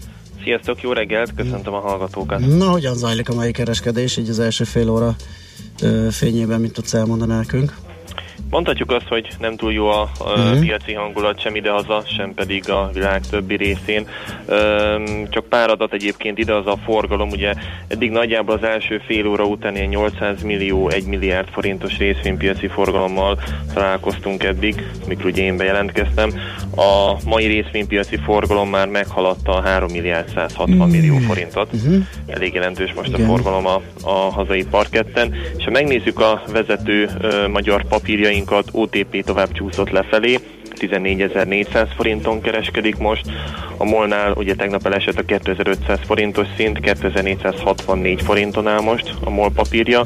Sziasztok, 0.43 0.83
jó 0.83 0.93
reggelt, 0.93 1.35
köszöntöm 1.35 1.75
a 1.75 1.81
hallgatókat. 1.81 2.57
Na, 2.57 2.71
hogyan 2.71 2.95
zajlik 2.95 3.29
a 3.29 3.35
mai 3.35 3.53
kereskedés, 3.53 4.17
így 4.17 4.29
az 4.29 4.39
első 4.39 4.65
fél 4.65 4.91
óra 4.91 5.17
fényében, 6.11 6.61
mit 6.61 6.73
tudsz 6.73 6.95
elmondani 6.95 7.33
nekünk? 7.33 7.75
Mondhatjuk 8.51 8.91
azt, 8.91 9.09
hogy 9.09 9.29
nem 9.39 9.57
túl 9.57 9.73
jó 9.73 9.89
a, 9.89 10.11
a 10.19 10.31
uh-huh. 10.31 10.59
piaci 10.59 10.93
hangulat 10.93 11.41
sem 11.41 11.55
idehaza, 11.57 12.03
sem 12.17 12.35
pedig 12.35 12.71
a 12.71 12.91
világ 12.93 13.21
többi 13.31 13.57
részén. 13.57 14.09
Üm, 14.49 15.29
csak 15.31 15.45
pár 15.45 15.71
adat 15.71 15.93
egyébként 15.93 16.39
ide 16.39 16.55
az 16.55 16.67
a 16.67 16.77
forgalom, 16.85 17.29
ugye 17.29 17.55
eddig 17.89 18.11
nagyjából 18.11 18.55
az 18.55 18.63
első 18.63 19.03
fél 19.07 19.27
óra 19.27 19.45
után 19.45 19.77
ilyen 19.77 19.89
800 19.89 20.43
millió, 20.43 20.89
1 20.89 21.05
milliárd 21.07 21.49
forintos 21.49 21.99
részvénypiaci 21.99 22.69
forgalommal 22.69 23.39
találkoztunk 23.75 24.43
eddig, 24.45 24.83
mikor 25.09 25.25
ugye 25.25 25.43
én 25.43 25.57
bejelentkeztem. 25.57 26.31
A 26.77 27.17
mai 27.25 27.47
részvénypiaci 27.47 28.17
forgalom 28.17 28.69
már 28.69 28.89
meghaladta 28.89 29.53
a 29.53 29.61
3 29.61 29.91
milliárd 29.93 30.29
160 30.29 30.71
uh-huh. 30.71 30.91
millió 30.91 31.17
forintot. 31.17 31.69
Uh-huh. 31.73 32.03
Elég 32.27 32.55
jelentős 32.55 32.93
most 32.93 33.09
Igen. 33.09 33.21
a 33.21 33.27
forgalom 33.27 33.67
a, 33.67 33.81
a 34.03 34.11
hazai 34.11 34.65
parketten. 34.65 35.35
És 35.57 35.65
ha 35.65 35.71
megnézzük 35.71 36.21
a 36.21 36.43
vezető 36.53 37.05
uh, 37.05 37.49
magyar 37.49 37.85
papírjaink, 37.85 38.34
papírjainkat, 38.35 38.69
OTP 38.73 39.25
tovább 39.25 39.53
csúszott 39.53 39.91
lefelé, 39.91 40.39
14.400 40.89 41.87
forinton 41.97 42.41
kereskedik 42.41 42.97
most. 42.97 43.25
A 43.77 43.85
Molnál 43.85 44.33
ugye 44.33 44.55
tegnap 44.55 44.87
elesett 44.87 45.19
a 45.19 45.23
2500 45.23 45.99
forintos 46.07 46.47
szint, 46.57 46.81
2464 46.81 48.23
forinton 48.23 48.69
áll 48.69 48.81
most 48.81 49.15
a 49.25 49.31
MOL 49.31 49.51
papírja. 49.55 50.05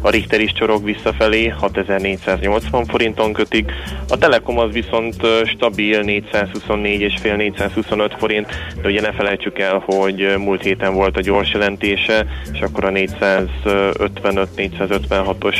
A 0.00 0.10
Richter 0.10 0.40
is 0.40 0.52
csorog 0.52 0.84
visszafelé, 0.84 1.46
6480 1.46 2.84
forinton 2.84 3.32
kötik. 3.32 3.72
A 4.08 4.18
Telekom 4.18 4.58
az 4.58 4.72
viszont 4.72 5.16
stabil 5.44 6.02
424 6.02 7.00
és 7.00 7.14
fél 7.20 7.36
425 7.36 8.14
forint, 8.18 8.46
de 8.82 8.88
ugye 8.88 9.00
ne 9.00 9.12
felejtsük 9.12 9.58
el, 9.58 9.82
hogy 9.86 10.34
múlt 10.38 10.62
héten 10.62 10.94
volt 10.94 11.16
a 11.16 11.20
gyors 11.20 11.52
jelentése, 11.52 12.26
és 12.52 12.60
akkor 12.60 12.84
a 12.84 12.90
455-456-os 12.90 15.56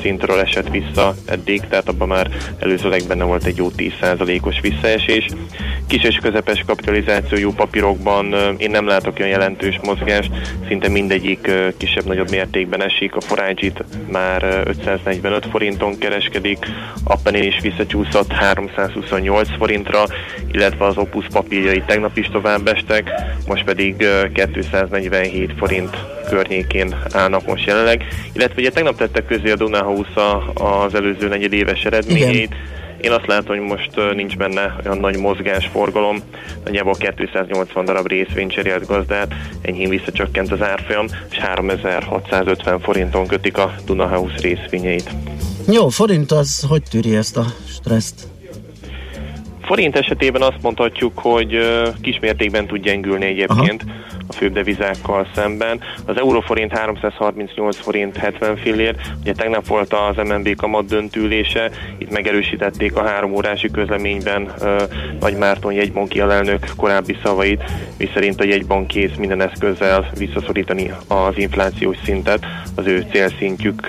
szintről 0.00 0.40
esett 0.40 0.68
vissza 0.68 1.14
eddig, 1.26 1.60
tehát 1.68 1.88
abban 1.88 2.08
már 2.08 2.30
előzőleg 2.58 3.02
benne 3.08 3.24
volt 3.24 3.44
egy 3.44 3.56
jó 3.56 3.70
10%-os 3.76 4.60
visszaesés. 4.60 5.26
Kis 5.86 6.02
és 6.02 6.16
közepes 6.16 6.62
kapitalizációjú 6.66 7.52
papírokban 7.52 8.34
én 8.56 8.70
nem 8.70 8.86
látok 8.86 9.18
olyan 9.18 9.30
jelentős 9.30 9.78
mozgást, 9.82 10.30
szinte 10.68 10.88
mindegyik 10.88 11.50
kisebb-nagyobb 11.76 12.30
mértékben 12.30 12.82
esik. 12.82 13.16
A 13.16 13.20
Forage 13.20 13.72
már 14.10 14.62
545 14.64 15.46
forinton 15.50 15.98
kereskedik, 15.98 16.66
a 17.04 17.16
Penén 17.16 17.42
is 17.42 17.60
visszacsúszott 17.60 18.32
328 18.32 19.48
forintra, 19.56 20.04
illetve 20.52 20.84
az 20.84 20.96
Opus 20.96 21.26
papírjai 21.32 21.82
tegnap 21.86 22.16
is 22.16 22.28
tovább 22.32 22.66
estek, 22.66 23.10
most 23.46 23.64
pedig 23.64 24.06
247 24.32 25.52
forint 25.56 25.96
környékén 26.28 26.94
állnak 27.12 27.46
most 27.46 27.66
jelenleg, 27.66 28.06
illetve 28.32 28.60
ugye 28.60 28.70
tegnap 28.70 28.96
tettek 28.96 29.26
közé 29.26 29.50
a 29.50 29.56
Dunahouse 29.56 30.22
az 30.54 30.94
előző 30.94 31.28
negyedéves 31.28 31.84
eredményét, 31.84 32.32
Igen 32.32 32.80
Én 33.02 33.12
azt 33.12 33.26
látom, 33.26 33.56
hogy 33.56 33.66
most 33.66 34.14
nincs 34.14 34.36
benne 34.36 34.76
olyan 34.84 34.98
nagy 34.98 35.16
mozgásforgalom, 35.16 36.18
nagyjából 36.64 36.94
280 37.16 37.84
darab 37.84 38.06
részvény 38.06 38.48
cserélt 38.48 38.86
gazdát, 38.86 39.34
enyhén 39.62 39.88
visszacsökkent 39.88 40.52
az 40.52 40.62
árfolyam, 40.62 41.06
és 41.30 41.38
3650 41.38 42.80
forinton 42.80 43.26
kötik 43.26 43.58
a 43.58 43.74
Dunahouse 43.86 44.40
részvényeit. 44.40 45.10
Jó, 45.70 45.88
forint 45.88 46.32
az 46.32 46.64
hogy 46.68 46.82
tűri 46.90 47.16
ezt 47.16 47.36
a 47.36 47.44
stresszt? 47.68 48.26
Forint 49.62 49.96
esetében 49.96 50.42
azt 50.42 50.62
mondhatjuk, 50.62 51.18
hogy 51.18 51.58
kismértékben 52.00 52.66
tud 52.66 52.82
gyengülni 52.82 53.24
egyébként. 53.24 53.82
Aha 53.82 53.92
a 54.26 54.32
főbb 54.32 54.52
devizákkal 54.52 55.26
szemben. 55.34 55.80
Az 56.06 56.18
euróforint 56.18 56.72
338 56.72 57.76
forint 57.76 58.16
70 58.16 58.56
fillér, 58.56 58.96
ugye 59.20 59.32
tegnap 59.32 59.66
volt 59.66 59.92
az 59.92 60.16
MNB 60.28 60.56
kamat 60.56 60.86
döntülése, 60.86 61.70
itt 61.98 62.10
megerősítették 62.10 62.96
a 62.96 63.06
három 63.06 63.34
órási 63.34 63.70
közleményben 63.70 64.52
Nagy 65.20 65.36
Márton 65.36 65.72
jegybanki 65.72 66.20
alelnök 66.20 66.66
korábbi 66.76 67.16
szavait, 67.22 67.62
miszerint 67.98 68.40
a 68.40 68.44
jegybank 68.44 68.86
kész 68.86 69.14
minden 69.18 69.40
eszközzel 69.40 70.10
visszaszorítani 70.18 70.92
az 71.08 71.38
inflációs 71.38 71.96
szintet 72.04 72.46
az 72.74 72.86
ő 72.86 73.06
célszintjük 73.10 73.86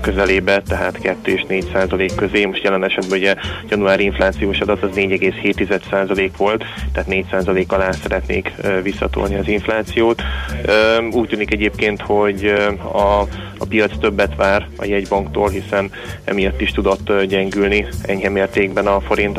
közelébe, 0.00 0.62
tehát 0.62 0.98
2 0.98 1.32
és 1.32 1.44
4 1.48 1.68
százalék 1.72 2.14
közé. 2.14 2.44
Most 2.44 2.62
jelen 2.62 2.84
esetben 2.84 3.18
ugye 3.18 3.34
januári 3.68 4.04
inflációs 4.04 4.60
adat 4.60 4.82
az 4.82 4.90
4,7 4.94 5.80
százalék 5.90 6.36
volt, 6.36 6.64
tehát 6.92 7.08
4 7.08 7.24
százalék 7.30 7.72
alá 7.72 7.92
szeretnék 7.92 8.52
visszatolni 8.82 9.34
az 9.34 9.48
inflációt 9.48 9.65
inflációt. 9.66 10.22
Úgy 11.10 11.28
tűnik 11.28 11.52
egyébként, 11.52 12.00
hogy 12.00 12.44
a, 12.92 13.20
a 13.58 13.66
piac 13.68 13.98
többet 13.98 14.36
vár 14.36 14.68
a 14.76 14.84
jegybanktól, 14.84 15.48
hiszen 15.48 15.90
emiatt 16.24 16.60
is 16.60 16.70
tudott 16.70 17.22
gyengülni 17.22 17.86
enyhe 18.02 18.28
mértékben 18.28 18.86
a 18.86 19.00
forint 19.00 19.38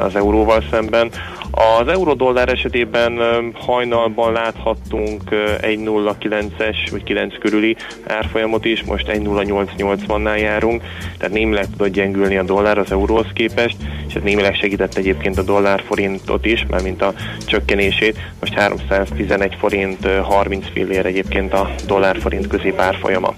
az 0.00 0.16
euróval 0.16 0.64
szemben. 0.70 1.10
Az 1.50 1.88
euró-dollár 1.88 2.48
esetében 2.48 3.20
hajnalban 3.54 4.32
láthattunk 4.32 5.22
1.09-es 5.60 6.76
vagy 6.90 7.02
9 7.02 7.38
körüli 7.38 7.76
árfolyamot 8.06 8.64
is, 8.64 8.82
most 8.82 9.06
1.0880-nál 9.08 10.40
járunk, 10.40 10.82
tehát 11.18 11.34
némileg 11.34 11.66
tudott 11.70 11.92
gyengülni 11.92 12.36
a 12.36 12.42
dollár 12.42 12.78
az 12.78 12.92
euróhoz 12.92 13.26
képest, 13.32 13.76
és 14.08 14.14
ez 14.14 14.22
némileg 14.22 14.54
segített 14.54 14.94
egyébként 14.94 15.38
a 15.38 15.42
dollár 15.42 15.82
forintot 15.86 16.44
is, 16.44 16.66
mert 16.68 16.82
mint 16.82 17.02
a 17.02 17.14
csökkenését, 17.46 18.18
most 18.40 18.54
311 18.54 19.56
forint 19.58 20.06
30 20.22 20.66
fillér 20.72 21.06
egyébként 21.06 21.52
a 21.52 21.70
dollár 21.86 22.20
forint 22.20 22.46
középárfolyama. 22.46 23.34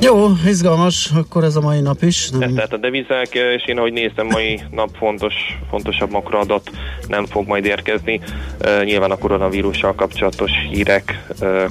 Jó, 0.00 0.26
izgalmas, 0.46 1.10
akkor 1.14 1.44
ez 1.44 1.56
a 1.56 1.60
mai 1.60 1.80
nap 1.80 2.02
is. 2.02 2.30
Nem? 2.30 2.42
Ez 2.42 2.54
tehát 2.54 2.72
a 2.72 2.76
devizák, 2.76 3.34
és 3.34 3.66
én 3.66 3.78
ahogy 3.78 3.92
néztem, 3.92 4.26
mai 4.26 4.60
nap 4.70 4.88
fontos, 4.96 5.34
fontosabb 5.70 6.10
makroadat 6.10 6.70
nem 7.08 7.26
fog 7.26 7.46
majd 7.46 7.64
érkezni. 7.64 8.20
Nyilván 8.84 9.10
a 9.10 9.18
koronavírussal 9.18 9.94
kapcsolatos 9.94 10.50
hírek, 10.70 11.24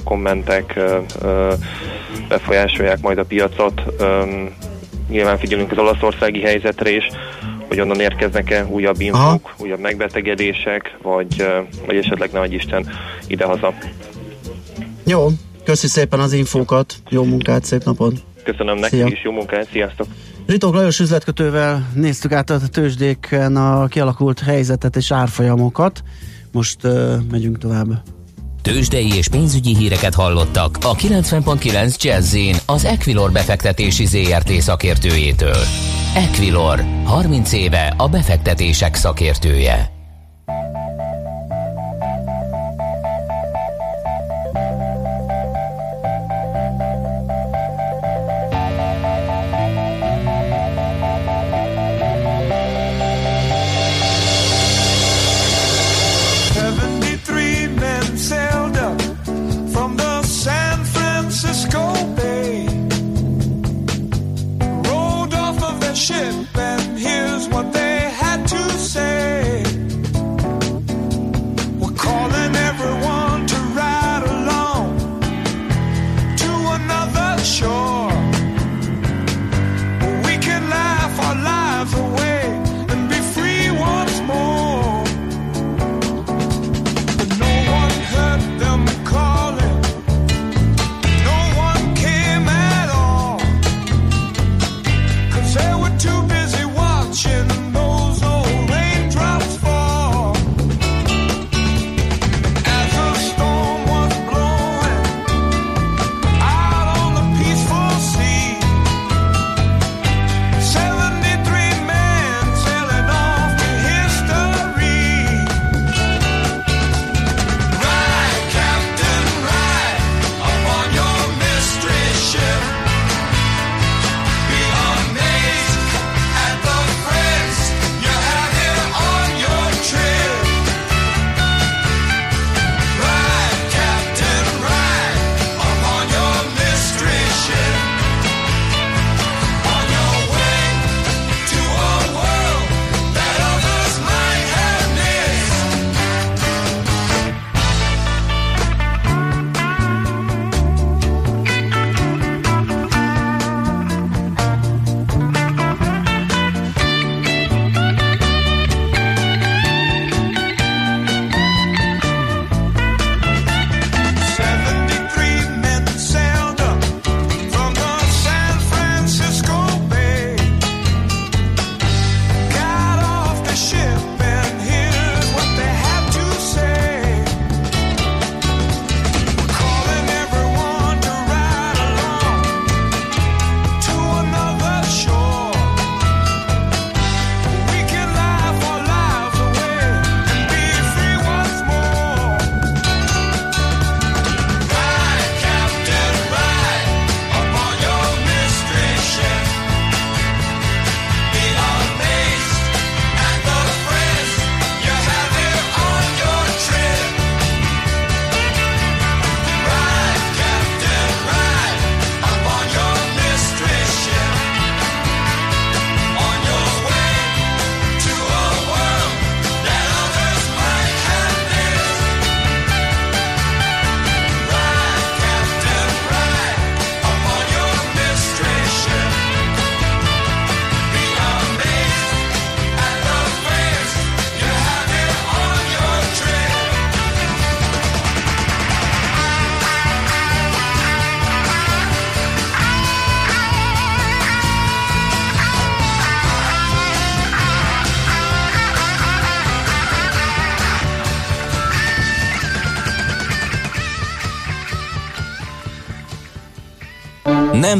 kommentek 0.04 0.80
befolyásolják 2.28 3.00
majd 3.00 3.18
a 3.18 3.24
piacot. 3.24 3.82
Nyilván 5.08 5.38
figyelünk 5.38 5.72
az 5.72 5.78
olaszországi 5.78 6.40
helyzetre 6.40 6.90
is, 6.90 7.04
hogy 7.68 7.80
onnan 7.80 8.00
érkeznek-e 8.00 8.64
újabb 8.64 9.00
infók, 9.00 9.20
Aha. 9.20 9.40
újabb 9.58 9.80
megbetegedések, 9.80 10.96
vagy, 11.02 11.46
vagy 11.86 11.96
esetleg 11.96 12.30
nagy 12.32 12.52
Isten 12.52 12.88
idehaza. 13.26 13.74
Jó, 15.04 15.28
Köszi 15.64 15.86
szépen 15.86 16.20
az 16.20 16.32
infókat, 16.32 16.94
jó 17.08 17.24
munkát, 17.24 17.64
szép 17.64 17.84
napot! 17.84 18.31
Köszönöm 18.44 18.78
nekik 18.78 18.98
Szia. 18.98 19.06
is, 19.06 19.22
jó 19.22 19.32
munkát, 19.32 19.68
sziasztok! 19.70 20.06
Zsitók 20.48 20.74
Lajos 20.74 21.00
üzletkötővel 21.00 21.90
néztük 21.94 22.32
át 22.32 22.50
a 22.50 22.58
tőzsdéken 22.70 23.56
a 23.56 23.86
kialakult 23.86 24.40
helyzetet 24.40 24.96
és 24.96 25.12
árfolyamokat. 25.12 26.02
Most 26.52 26.84
uh, 26.84 27.14
megyünk 27.30 27.58
tovább. 27.58 28.02
Tőzsdei 28.62 29.14
és 29.16 29.28
pénzügyi 29.28 29.76
híreket 29.76 30.14
hallottak 30.14 30.76
a 30.80 30.94
90.9 30.94 32.02
jazz 32.02 32.36
az 32.66 32.84
Equilor 32.84 33.32
befektetési 33.32 34.06
ZRT 34.06 34.50
szakértőjétől. 34.50 35.64
Equilor, 36.14 36.84
30 37.04 37.52
éve 37.52 37.94
a 37.96 38.08
befektetések 38.08 38.94
szakértője. 38.94 40.01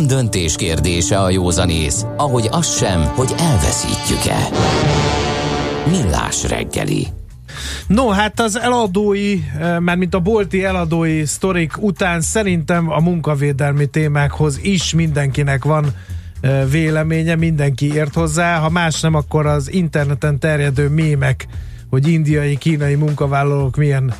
Nem 0.02 0.10
döntés 0.10 0.56
kérdése 0.56 1.20
a 1.20 1.30
józanész, 1.30 2.04
ahogy 2.16 2.48
az 2.50 2.76
sem, 2.76 3.00
hogy 3.00 3.34
elveszítjük-e. 3.38 4.48
Millás 5.90 6.48
reggeli. 6.48 7.06
No, 7.86 8.08
hát 8.08 8.40
az 8.40 8.58
eladói, 8.58 9.40
mert 9.78 9.98
mint 9.98 10.14
a 10.14 10.20
bolti 10.20 10.64
eladói 10.64 11.24
sztorik 11.24 11.82
után 11.82 12.20
szerintem 12.20 12.90
a 12.90 13.00
munkavédelmi 13.00 13.86
témákhoz 13.86 14.58
is 14.62 14.94
mindenkinek 14.94 15.64
van 15.64 15.94
véleménye, 16.70 17.34
mindenki 17.34 17.94
ért 17.94 18.14
hozzá, 18.14 18.58
ha 18.58 18.68
más 18.68 19.00
nem, 19.00 19.14
akkor 19.14 19.46
az 19.46 19.72
interneten 19.72 20.38
terjedő 20.38 20.88
mémek, 20.88 21.46
hogy 21.90 22.08
indiai, 22.08 22.56
kínai 22.56 22.94
munkavállalók 22.94 23.76
milyen 23.76 24.14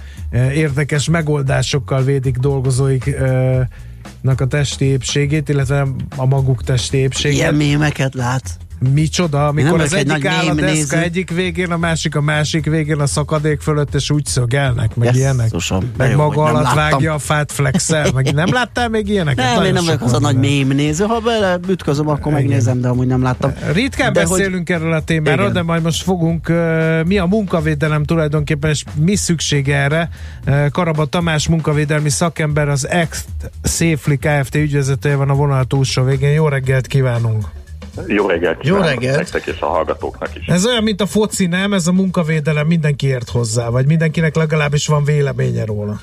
érdekes 0.55 1.09
megoldásokkal 1.09 2.03
védik 2.03 2.37
dolgozóiknak 2.37 3.91
a 4.25 4.47
testi 4.47 4.85
épségét, 4.85 5.49
illetve 5.49 5.87
a 6.17 6.27
maguk 6.27 6.65
testi 6.65 6.97
épségét. 6.97 7.39
Ilyen 7.39 7.55
mémeket 7.55 8.15
látsz? 8.15 8.51
Micsoda, 8.91 9.47
amikor 9.47 9.81
az 9.81 9.93
egyik 9.95 10.25
áll 10.25 10.49
a 10.49 10.55
deszka 10.55 10.99
egyik 10.99 11.31
végén, 11.31 11.71
a 11.71 11.77
másik 11.77 12.17
a 12.17 12.21
másik 12.21 12.65
végén 12.65 13.01
a 13.01 13.07
szakadék 13.07 13.61
fölött, 13.61 13.95
és 13.95 14.11
úgy 14.11 14.27
szögelnek, 14.27 14.97
meg 14.97 15.09
yes, 15.09 15.17
ilyenek. 15.17 15.51
Szóval, 15.59 15.85
meg 15.97 16.11
jó, 16.11 16.17
maga 16.17 16.43
alatt 16.43 16.63
láttam. 16.63 16.77
vágja 16.77 17.15
a 17.15 17.19
fát 17.19 17.53
flexel, 17.53 18.11
meg 18.15 18.35
nem 18.35 18.53
láttál 18.53 18.89
még 18.89 19.09
ilyeneket? 19.09 19.45
Nem, 19.45 19.55
Nagyon 19.55 19.67
én 19.67 19.73
nem 19.73 19.85
vagyok 19.85 20.03
az 20.03 20.13
a 20.13 20.21
nagy 20.21 20.37
mém 20.37 20.69
néző, 20.69 21.05
ha 21.05 21.21
bele 21.21 21.59
ütközöm, 21.69 22.09
akkor 22.09 22.33
Igen. 22.33 22.33
megnézem, 22.33 22.81
de 22.81 22.89
amúgy 22.89 23.07
nem 23.07 23.23
láttam. 23.23 23.53
Ritkán 23.73 24.13
de 24.13 24.21
beszélünk 24.21 24.69
hogy... 24.69 24.77
erről 24.77 24.93
a 24.93 25.03
témáról, 25.03 25.41
Igen. 25.43 25.53
de 25.53 25.63
majd 25.63 25.83
most 25.83 26.03
fogunk, 26.03 26.49
uh, 26.49 27.05
mi 27.05 27.19
a 27.19 27.27
munkavédelem 27.27 28.05
tulajdonképpen, 28.05 28.71
és 28.71 28.85
mi 28.95 29.17
szükség 29.17 29.69
erre. 29.69 30.09
Uh, 30.47 30.71
Karaba 30.71 31.05
Tamás 31.05 31.49
munkavédelmi 31.49 32.11
szakember, 32.11 32.69
az 32.69 32.89
Ex 32.89 33.25
Safely 33.63 34.17
Kft. 34.17 34.55
ügyvezetője 34.55 35.17
van 35.17 35.31
a 35.31 35.35
vonal 35.35 35.65
túlsó 35.65 36.03
végén. 36.03 36.33
Jó 36.33 36.49
reggelt 36.49 36.87
kívánunk! 36.87 37.61
Jó 38.07 38.27
reggelt 38.27 38.67
Jó 38.67 38.77
reggelt. 38.77 39.17
nektek 39.17 39.47
és 39.47 39.61
a 39.61 39.67
hallgatóknak 39.67 40.37
is. 40.37 40.47
Ez 40.47 40.67
olyan, 40.67 40.83
mint 40.83 41.01
a 41.01 41.07
foci, 41.07 41.47
nem? 41.47 41.73
Ez 41.73 41.87
a 41.87 41.93
munkavédelem 41.93 42.67
mindenki 42.67 43.07
ért 43.07 43.29
hozzá, 43.31 43.69
vagy 43.69 43.87
mindenkinek 43.87 44.37
legalábbis 44.37 44.87
van 44.87 45.05
véleménye 45.05 45.65
róla? 45.65 46.01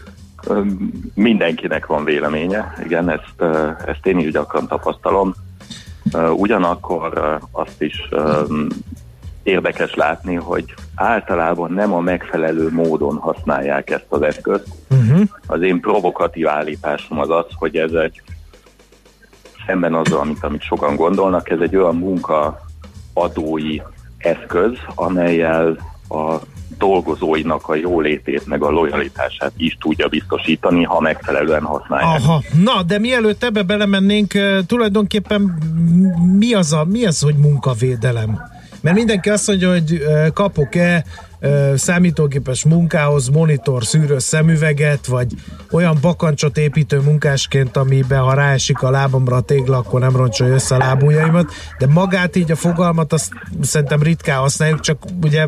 Mindenkinek 1.13 1.85
van 1.85 2.03
véleménye, 2.03 2.73
igen, 2.83 3.09
ezt, 3.09 3.51
ezt 3.85 4.05
én 4.05 4.19
is 4.19 4.31
gyakran 4.31 4.67
tapasztalom. 4.67 5.33
Ugyanakkor 6.35 7.39
azt 7.51 7.81
is 7.81 8.09
érdekes 9.43 9.95
látni, 9.95 10.35
hogy 10.35 10.73
általában 10.95 11.71
nem 11.71 11.93
a 11.93 11.99
megfelelő 11.99 12.71
módon 12.71 13.15
használják 13.15 13.89
ezt 13.89 14.05
az 14.09 14.21
eszközt. 14.21 14.67
Uh-huh. 14.89 15.21
Az 15.47 15.61
én 15.61 15.79
provokatív 15.79 16.47
állításom 16.47 17.19
az 17.19 17.29
az, 17.29 17.45
hogy 17.55 17.75
ez 17.75 17.91
egy 17.91 18.21
szemben 19.65 19.93
azzal, 19.93 20.19
amit, 20.19 20.43
amit 20.43 20.61
sokan 20.61 20.95
gondolnak, 20.95 21.49
ez 21.49 21.59
egy 21.59 21.75
olyan 21.75 21.95
munkaadói 21.95 23.81
eszköz, 24.17 24.71
amelyel 24.95 25.77
a 26.09 26.35
dolgozóinak 26.77 27.67
a 27.67 27.75
jólétét, 27.75 28.45
meg 28.45 28.63
a 28.63 28.69
lojalitását 28.69 29.51
is 29.57 29.77
tudja 29.79 30.07
biztosítani, 30.07 30.83
ha 30.83 30.99
megfelelően 30.99 31.63
használják. 31.63 32.19
Aha. 32.21 32.43
Na, 32.63 32.83
de 32.83 32.99
mielőtt 32.99 33.43
ebbe 33.43 33.63
belemennénk, 33.63 34.33
tulajdonképpen 34.67 35.41
mi 36.37 36.53
az, 36.53 36.73
a, 36.73 36.85
mi 36.85 37.05
az 37.05 37.21
hogy 37.21 37.35
munkavédelem? 37.35 38.41
Mert 38.81 38.95
mindenki 38.95 39.29
azt 39.29 39.47
mondja, 39.47 39.71
hogy 39.71 40.01
kapok-e 40.33 41.03
számítógépes 41.75 42.65
munkához 42.65 43.29
monitor 43.29 43.83
szűrő 43.83 44.19
szemüveget, 44.19 45.05
vagy 45.05 45.27
olyan 45.71 45.97
bakancsot 46.01 46.57
építő 46.57 46.99
munkásként, 46.99 47.77
amiben 47.77 48.21
ha 48.21 48.33
ráesik 48.33 48.81
a 48.81 48.89
lábamra 48.89 49.35
a 49.35 49.41
tégla, 49.41 49.77
akkor 49.77 49.99
nem 49.99 50.15
roncsolja 50.15 50.53
össze 50.53 50.75
a 50.75 50.77
lábujjaimat, 50.77 51.51
de 51.77 51.87
magát 51.87 52.35
így 52.35 52.51
a 52.51 52.55
fogalmat 52.55 53.13
azt 53.13 53.33
szerintem 53.61 54.01
ritkán 54.01 54.39
használjuk, 54.39 54.79
csak 54.79 54.97
ugye 55.23 55.47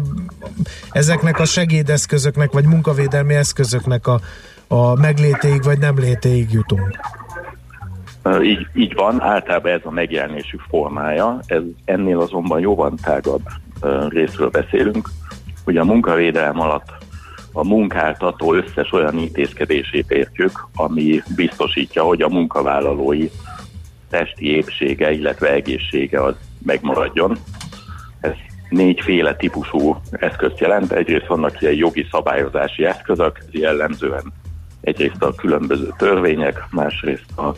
ezeknek 0.92 1.40
a 1.40 1.46
segédeszközöknek, 1.46 2.52
vagy 2.52 2.66
munkavédelmi 2.66 3.34
eszközöknek 3.34 4.08
a, 4.08 4.20
a 4.68 4.96
meglétéig, 4.96 5.64
vagy 5.64 5.80
nem 5.80 6.00
létéig 6.00 6.52
jutunk. 6.52 7.00
Így, 8.44 8.68
így 8.74 8.94
van, 8.96 9.22
általában 9.22 9.72
ez 9.72 9.82
a 9.84 9.92
megjelenésük 9.92 10.62
formája, 10.70 11.40
ez 11.46 11.62
ennél 11.86 12.20
azonban 12.20 12.60
jóval 12.60 12.94
tágabb 13.02 13.42
részről 14.10 14.50
beszélünk. 14.50 15.10
Ugye 15.66 15.80
a 15.80 15.86
munkavédelem 15.86 16.60
alatt 16.60 16.90
a 17.52 17.64
munkáltató 17.64 18.54
összes 18.54 18.92
olyan 18.92 19.18
intézkedését 19.18 20.12
értjük, 20.12 20.68
ami 20.76 21.22
biztosítja, 21.36 22.04
hogy 22.04 22.22
a 22.22 22.30
munkavállalói 22.30 23.30
testi 24.10 24.56
épsége, 24.56 25.12
illetve 25.12 25.52
egészsége 25.52 26.24
az 26.24 26.36
megmaradjon. 26.66 27.38
Ez 28.20 28.34
négyféle 28.70 29.36
típusú 29.36 30.02
eszközt 30.12 30.60
jelent. 30.60 30.92
Egyrészt 30.92 31.28
vannak 31.28 31.62
ilyen 31.62 31.74
jogi 31.76 32.08
szabályozási 32.12 32.86
eszközök, 32.86 33.38
ez 33.40 33.60
jellemzően 33.60 34.34
egyrészt 34.82 35.24
a 35.24 35.36
különböző 35.36 35.94
törvények, 35.98 36.66
másrészt 36.72 37.38
a 37.38 37.54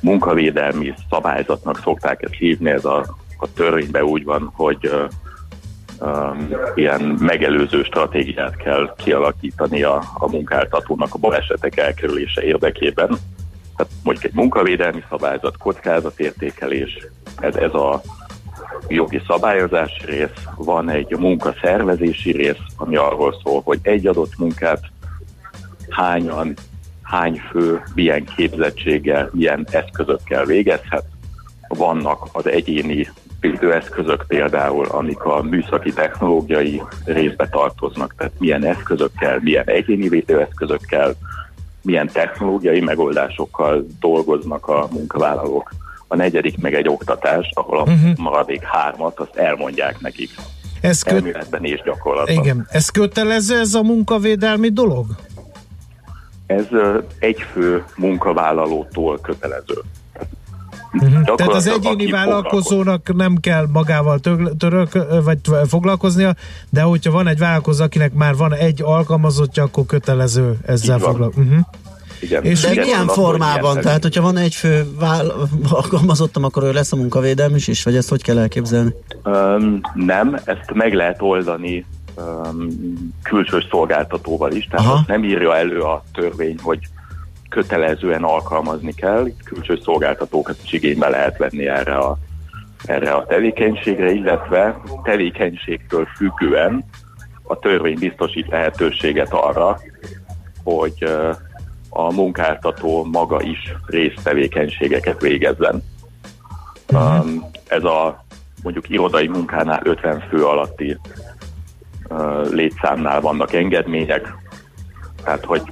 munkavédelmi 0.00 0.94
szabályzatnak 1.10 1.78
szokták 1.78 2.22
ezt 2.22 2.34
hívni, 2.34 2.70
ez 2.70 2.84
a, 2.84 3.16
a 3.38 3.52
törvényben 3.52 4.02
úgy 4.02 4.24
van, 4.24 4.50
hogy 4.54 4.90
um, 6.02 6.48
ilyen 6.74 7.00
megelőző 7.00 7.82
stratégiát 7.82 8.56
kell 8.56 8.94
kialakítani 8.96 9.82
a, 9.82 10.02
a 10.14 10.30
munkáltatónak 10.30 11.14
a 11.14 11.18
balesetek 11.18 11.76
elkerülése 11.76 12.42
érdekében. 12.42 13.08
Tehát 13.76 13.92
mondjuk 14.02 14.24
egy 14.24 14.34
munkavédelmi 14.34 15.04
szabályzat, 15.08 15.56
kockázatértékelés, 15.56 17.06
ez, 17.40 17.54
ez 17.54 17.74
a 17.74 18.00
jogi 18.88 19.22
szabályozási 19.26 20.04
rész, 20.04 20.46
van 20.56 20.90
egy 20.90 21.16
munkaszervezési 21.18 22.32
rész, 22.32 22.62
ami 22.76 22.96
arról 22.96 23.40
szól, 23.44 23.60
hogy 23.64 23.78
egy 23.82 24.06
adott 24.06 24.38
munkát 24.38 24.80
hányan 25.88 26.54
hány 27.02 27.40
fő 27.50 27.82
milyen 27.94 28.24
képzettséggel, 28.24 29.30
milyen 29.32 29.66
eszközökkel 29.70 30.44
végezhet. 30.44 31.04
Vannak 31.68 32.28
az 32.32 32.46
egyéni 32.46 33.08
védőeszközök 33.42 34.24
például, 34.28 34.86
amik 34.86 35.24
a 35.24 35.42
műszaki 35.42 35.92
technológiai 35.92 36.82
részbe 37.04 37.48
tartoznak, 37.48 38.14
tehát 38.16 38.32
milyen 38.38 38.64
eszközökkel, 38.64 39.38
milyen 39.42 39.64
egyéni 39.66 40.08
védőeszközökkel, 40.08 41.14
milyen 41.82 42.08
technológiai 42.12 42.80
megoldásokkal 42.80 43.86
dolgoznak 44.00 44.68
a 44.68 44.88
munkavállalók. 44.90 45.72
A 46.08 46.16
negyedik 46.16 46.58
meg 46.58 46.74
egy 46.74 46.88
oktatás, 46.88 47.50
ahol 47.54 47.78
a 47.78 47.82
uh-huh. 47.82 48.16
maradék 48.16 48.62
hármat 48.62 49.20
azt 49.20 49.36
elmondják 49.36 50.00
nekik. 50.00 50.30
Ez 50.80 51.02
köt... 51.02 51.12
Elméletben 51.12 51.64
és 51.64 51.82
gyakorlatban. 51.84 52.44
Igen. 52.44 52.66
Ez 52.70 52.88
kötelező 52.88 53.58
ez 53.58 53.74
a 53.74 53.82
munkavédelmi 53.82 54.68
dolog? 54.68 55.06
ez 56.52 56.66
egy 57.18 57.42
fő 57.52 57.84
munkavállalótól 57.96 59.18
kötelező. 59.20 59.80
Uh-huh. 60.92 61.34
Tehát 61.34 61.52
az 61.52 61.66
egyéni 61.66 62.10
vállalkozónak 62.10 63.14
nem 63.14 63.36
kell 63.40 63.66
magával 63.72 64.18
török, 64.58 65.22
vagy 65.24 65.38
foglalkoznia, 65.68 66.34
de 66.70 66.82
hogyha 66.82 67.10
van 67.10 67.26
egy 67.26 67.38
vállalkozó, 67.38 67.84
akinek 67.84 68.12
már 68.12 68.36
van 68.36 68.54
egy 68.54 68.82
alkalmazottja, 68.82 69.62
akkor 69.62 69.86
kötelező 69.86 70.56
ezzel 70.66 70.98
foglalkozni. 70.98 71.42
Uh-huh. 71.42 71.66
Igen. 72.20 72.42
És 72.44 72.64
igen, 72.64 72.84
milyen 72.84 73.06
formában? 73.06 73.80
Tehát, 73.80 74.02
hogyha 74.02 74.22
van 74.22 74.36
egy 74.36 74.54
fő 74.54 74.86
váll- 74.98 75.32
alkalmazottam, 75.70 76.44
akkor 76.44 76.62
ő 76.62 76.72
lesz 76.72 76.92
a 76.92 76.96
munkavédelmi 76.96 77.60
is, 77.66 77.82
vagy 77.82 77.96
ezt 77.96 78.08
hogy 78.08 78.22
kell 78.22 78.38
elképzelni? 78.38 78.94
Um, 79.24 79.80
nem, 79.94 80.34
ezt 80.44 80.72
meg 80.74 80.94
lehet 80.94 81.22
oldani 81.22 81.84
um, 82.14 82.68
külsős 83.22 83.66
szolgáltatóval 83.70 84.52
is, 84.52 84.66
tehát 84.70 84.92
azt 84.92 85.06
nem 85.06 85.24
írja 85.24 85.56
elő 85.56 85.80
a 85.80 86.04
törvény, 86.12 86.56
hogy 86.62 86.78
kötelezően 87.52 88.22
alkalmazni 88.22 88.94
kell, 88.94 89.26
itt 89.26 89.42
külsős 89.42 89.78
szolgáltatókat 89.82 90.56
is 90.64 90.72
igénybe 90.72 91.08
lehet 91.08 91.38
venni 91.38 91.68
erre 91.68 91.96
a, 91.96 92.18
erre 92.84 93.12
a 93.12 93.26
tevékenységre, 93.26 94.10
illetve 94.10 94.80
tevékenységtől 95.02 96.06
függően 96.16 96.84
a 97.42 97.58
törvény 97.58 97.98
biztosít 97.98 98.48
lehetőséget 98.48 99.32
arra, 99.32 99.80
hogy 100.64 100.94
uh, 101.00 101.36
a 101.88 102.12
munkáltató 102.12 103.04
maga 103.04 103.42
is 103.42 103.74
résztevékenységeket 103.86 105.20
végezzen. 105.20 105.82
Uh-huh. 106.92 107.24
Um, 107.24 107.50
ez 107.68 107.84
a 107.84 108.24
mondjuk 108.62 108.88
irodai 108.88 109.26
munkánál 109.26 109.80
50 109.84 110.20
fő 110.28 110.44
alatti 110.46 110.98
létszámnál 112.50 113.20
vannak 113.20 113.52
engedmények, 113.52 114.34
tehát 115.24 115.44
hogy 115.44 115.62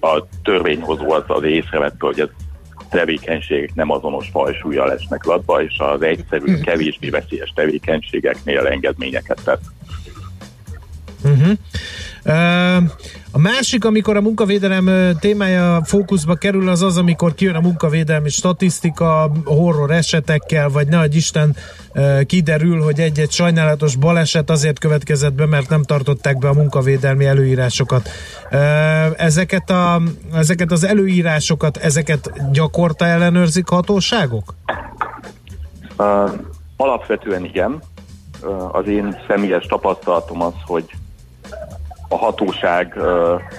a 0.00 0.26
törvényhozó 0.42 1.12
az 1.12 1.22
az 1.26 1.42
észrevette, 1.42 2.06
hogy 2.06 2.20
ez 2.20 2.28
tevékenységek 2.90 3.74
nem 3.74 3.90
azonos 3.90 4.28
fajsúlyjal 4.32 4.88
lesznek 4.88 5.24
latba, 5.24 5.62
és 5.62 5.78
az 5.78 6.02
egyszerű, 6.02 6.44
hmm. 6.44 6.60
kevésbé 6.60 7.08
veszélyes 7.08 7.52
tevékenységeknél 7.54 8.66
engedményeket 8.66 9.40
tett. 9.44 9.62
Uh-huh. 11.24 11.52
A 13.32 13.38
másik, 13.38 13.84
amikor 13.84 14.16
a 14.16 14.20
munkavédelem 14.20 15.16
témája 15.20 15.80
fókuszba 15.84 16.34
kerül, 16.34 16.68
az 16.68 16.82
az, 16.82 16.96
amikor 16.96 17.34
kijön 17.34 17.54
a 17.54 17.60
munkavédelmi 17.60 18.28
statisztika 18.28 19.32
horror 19.44 19.90
esetekkel, 19.90 20.68
vagy 20.68 20.88
ne 20.88 21.04
Isten 21.04 21.56
kiderül, 22.26 22.82
hogy 22.82 23.00
egy-egy 23.00 23.30
sajnálatos 23.30 23.96
baleset 23.96 24.50
azért 24.50 24.78
következett 24.78 25.32
be, 25.32 25.46
mert 25.46 25.68
nem 25.68 25.82
tartották 25.82 26.38
be 26.38 26.48
a 26.48 26.52
munkavédelmi 26.52 27.26
előírásokat. 27.26 28.08
Ezeket, 29.16 29.70
a, 29.70 30.00
ezeket 30.34 30.72
az 30.72 30.84
előírásokat, 30.84 31.76
ezeket 31.76 32.52
gyakorta 32.52 33.04
ellenőrzik 33.04 33.68
hatóságok? 33.68 34.54
Uh, 35.98 36.30
alapvetően 36.76 37.44
igen. 37.44 37.82
Uh, 38.42 38.74
az 38.74 38.86
én 38.86 39.16
személyes 39.28 39.66
tapasztalatom 39.66 40.42
az, 40.42 40.54
hogy 40.66 40.84
a 42.12 42.16
hatóság, 42.16 42.98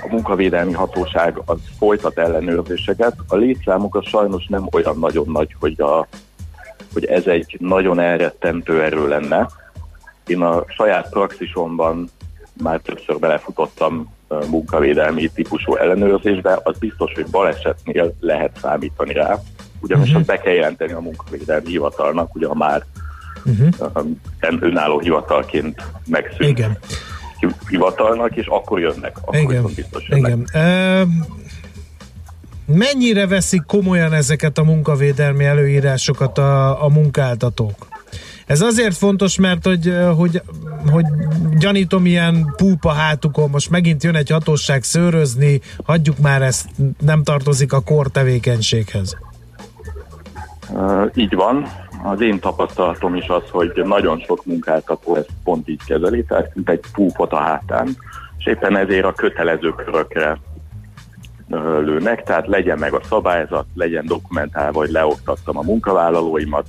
a 0.03 0.07
munkavédelmi 0.09 0.73
hatóság 0.73 1.41
az 1.45 1.57
folytat 1.77 2.17
ellenőrzéseket. 2.17 3.15
A 3.27 3.35
létszámuk 3.35 3.95
az 3.95 4.07
sajnos 4.07 4.45
nem 4.47 4.67
olyan 4.71 4.99
nagyon 4.99 5.25
nagy, 5.31 5.55
hogy, 5.59 5.81
a, 5.81 6.07
hogy 6.93 7.05
ez 7.05 7.27
egy 7.27 7.57
nagyon 7.59 7.99
elrettentő 7.99 8.83
erő 8.83 9.07
lenne. 9.07 9.49
Én 10.27 10.41
a 10.41 10.63
saját 10.67 11.09
praxisomban 11.09 12.09
már 12.53 12.79
többször 12.79 13.19
belefutottam 13.19 14.13
munkavédelmi 14.49 15.27
típusú 15.33 15.75
ellenőrzésbe, 15.75 16.59
az 16.63 16.77
biztos, 16.77 17.13
hogy 17.13 17.25
balesetnél 17.25 18.13
lehet 18.19 18.57
számítani 18.61 19.13
rá, 19.13 19.37
ugyanis 19.79 20.03
uh-huh. 20.03 20.19
azt 20.19 20.27
be 20.27 20.37
kell 20.37 20.53
jelenteni 20.53 20.91
a 20.91 20.99
munkavédelmi 20.99 21.67
hivatalnak, 21.67 22.35
ugye 22.35 22.47
ha 22.47 22.55
már 22.55 22.83
uh-huh. 23.45 24.57
önálló 24.59 24.99
hivatalként 24.99 25.81
megszűnt. 26.05 26.57
Igen 26.57 26.77
hivatalnak, 27.67 28.35
és 28.35 28.45
akkor 28.45 28.79
jönnek. 28.79 29.17
Akkor 29.21 29.39
igen, 29.39 29.63
biztos 29.75 30.07
jönnek. 30.07 30.27
igen. 30.27 30.63
E, 30.63 31.05
mennyire 32.65 33.27
veszik 33.27 33.63
komolyan 33.67 34.13
ezeket 34.13 34.57
a 34.57 34.63
munkavédelmi 34.63 35.45
előírásokat 35.45 36.37
a, 36.37 36.83
a 36.83 36.89
munkáltatók? 36.89 37.89
Ez 38.45 38.61
azért 38.61 38.97
fontos, 38.97 39.37
mert 39.37 39.65
hogy, 39.65 39.93
hogy, 40.15 40.41
hogy 40.91 41.05
gyanítom 41.57 42.05
ilyen 42.05 42.53
púpa 42.55 42.91
hátukon, 42.91 43.49
most 43.49 43.69
megint 43.69 44.03
jön 44.03 44.15
egy 44.15 44.29
hatóság 44.29 44.83
szőrözni, 44.83 45.61
hagyjuk 45.85 46.17
már 46.17 46.41
ezt, 46.41 46.69
nem 47.05 47.23
tartozik 47.23 47.73
a 47.73 47.79
kor 47.79 48.07
tevékenységhez. 48.07 49.17
Uh, 50.69 51.11
így 51.15 51.35
van 51.35 51.67
az 52.03 52.21
én 52.21 52.39
tapasztalatom 52.39 53.15
is 53.15 53.27
az, 53.27 53.43
hogy 53.49 53.81
nagyon 53.83 54.19
sok 54.19 54.45
munkáltató 54.45 55.15
ezt 55.15 55.29
pont 55.43 55.69
így 55.69 55.83
kezeli, 55.85 56.23
tehát 56.23 56.55
mint 56.55 56.69
egy 56.69 56.83
púpot 56.93 57.31
a 57.31 57.37
hátán, 57.37 57.95
és 58.37 58.45
éppen 58.45 58.77
ezért 58.77 59.05
a 59.05 59.13
kötelező 59.13 59.69
körökre 59.69 60.39
lőnek, 61.79 62.23
tehát 62.23 62.47
legyen 62.47 62.77
meg 62.77 62.93
a 62.93 63.03
szabályzat, 63.09 63.65
legyen 63.73 64.05
dokumentálva, 64.05 64.79
hogy 64.79 64.89
leoktattam 64.89 65.57
a 65.57 65.61
munkavállalóimat, 65.61 66.67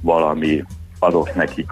valami 0.00 0.64
adott 0.98 1.34
nekik, 1.34 1.70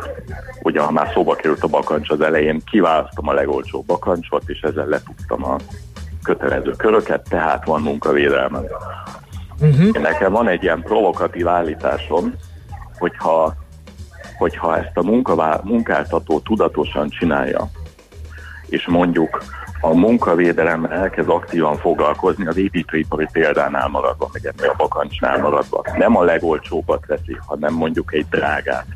ugye 0.62 0.80
ha 0.80 0.90
már 0.90 1.10
szóba 1.14 1.34
került 1.34 1.62
a 1.62 1.68
bakancs 1.68 2.10
az 2.10 2.20
elején, 2.20 2.62
kiválasztom 2.64 3.28
a 3.28 3.32
legolcsóbb 3.32 3.86
bakancsot, 3.86 4.42
és 4.46 4.60
ezzel 4.60 4.86
letudtam 4.86 5.44
a 5.44 5.56
kötelező 6.22 6.70
köröket, 6.70 7.28
tehát 7.28 7.64
van 7.64 7.82
munkavédelme. 7.82 8.60
Uh-huh. 9.62 10.02
Nekem 10.02 10.32
van 10.32 10.48
egy 10.48 10.62
ilyen 10.62 10.82
provokatív 10.82 11.48
állításom, 11.48 12.34
hogyha, 12.98 13.54
hogyha 14.38 14.76
ezt 14.76 14.96
a 14.96 15.02
munkavá, 15.02 15.60
munkáltató 15.64 16.40
tudatosan 16.40 17.08
csinálja, 17.08 17.70
és 18.66 18.86
mondjuk 18.86 19.44
a 19.80 19.94
munkavédelemmel 19.94 20.92
elkezd 20.92 21.28
aktívan 21.28 21.76
foglalkozni, 21.76 22.46
az 22.46 22.56
építőipari 22.56 23.26
példánál 23.32 23.88
maradva, 23.88 24.30
meg 24.32 24.46
ennél 24.46 24.70
a 24.70 24.76
bakancsnál 24.76 25.38
maradva. 25.38 25.84
Nem 25.96 26.16
a 26.16 26.22
legolcsóbbat 26.22 27.06
veszi, 27.06 27.36
hanem 27.46 27.74
mondjuk 27.74 28.14
egy 28.14 28.26
drágát, 28.30 28.86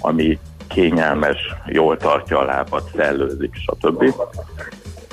ami 0.00 0.38
kényelmes, 0.66 1.54
jól 1.66 1.96
tartja 1.96 2.38
a 2.38 2.44
lábat, 2.44 2.90
szellőzik, 2.96 3.54
stb. 3.54 4.14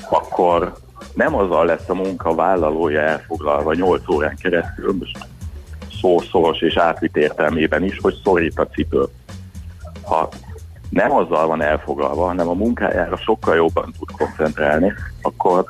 Akkor 0.09 0.73
nem 1.13 1.35
azzal 1.35 1.65
lesz 1.65 1.89
a 1.89 1.93
munkavállalója 1.93 3.01
elfoglalva 3.01 3.73
8 3.73 4.09
órán 4.09 4.35
keresztül, 4.35 4.95
most 4.99 5.17
szószoros 6.01 6.61
és 6.61 6.77
átvitt 6.77 7.17
értelmében 7.17 7.83
is, 7.83 7.99
hogy 8.01 8.19
szorít 8.23 8.59
a 8.59 8.67
cipő. 8.67 9.03
Ha 10.03 10.29
nem 10.89 11.11
azzal 11.11 11.47
van 11.47 11.61
elfoglalva, 11.61 12.25
hanem 12.25 12.47
a 12.47 12.53
munkájára 12.53 13.17
sokkal 13.17 13.55
jobban 13.55 13.93
tud 13.99 14.11
koncentrálni, 14.11 14.93
akkor 15.21 15.65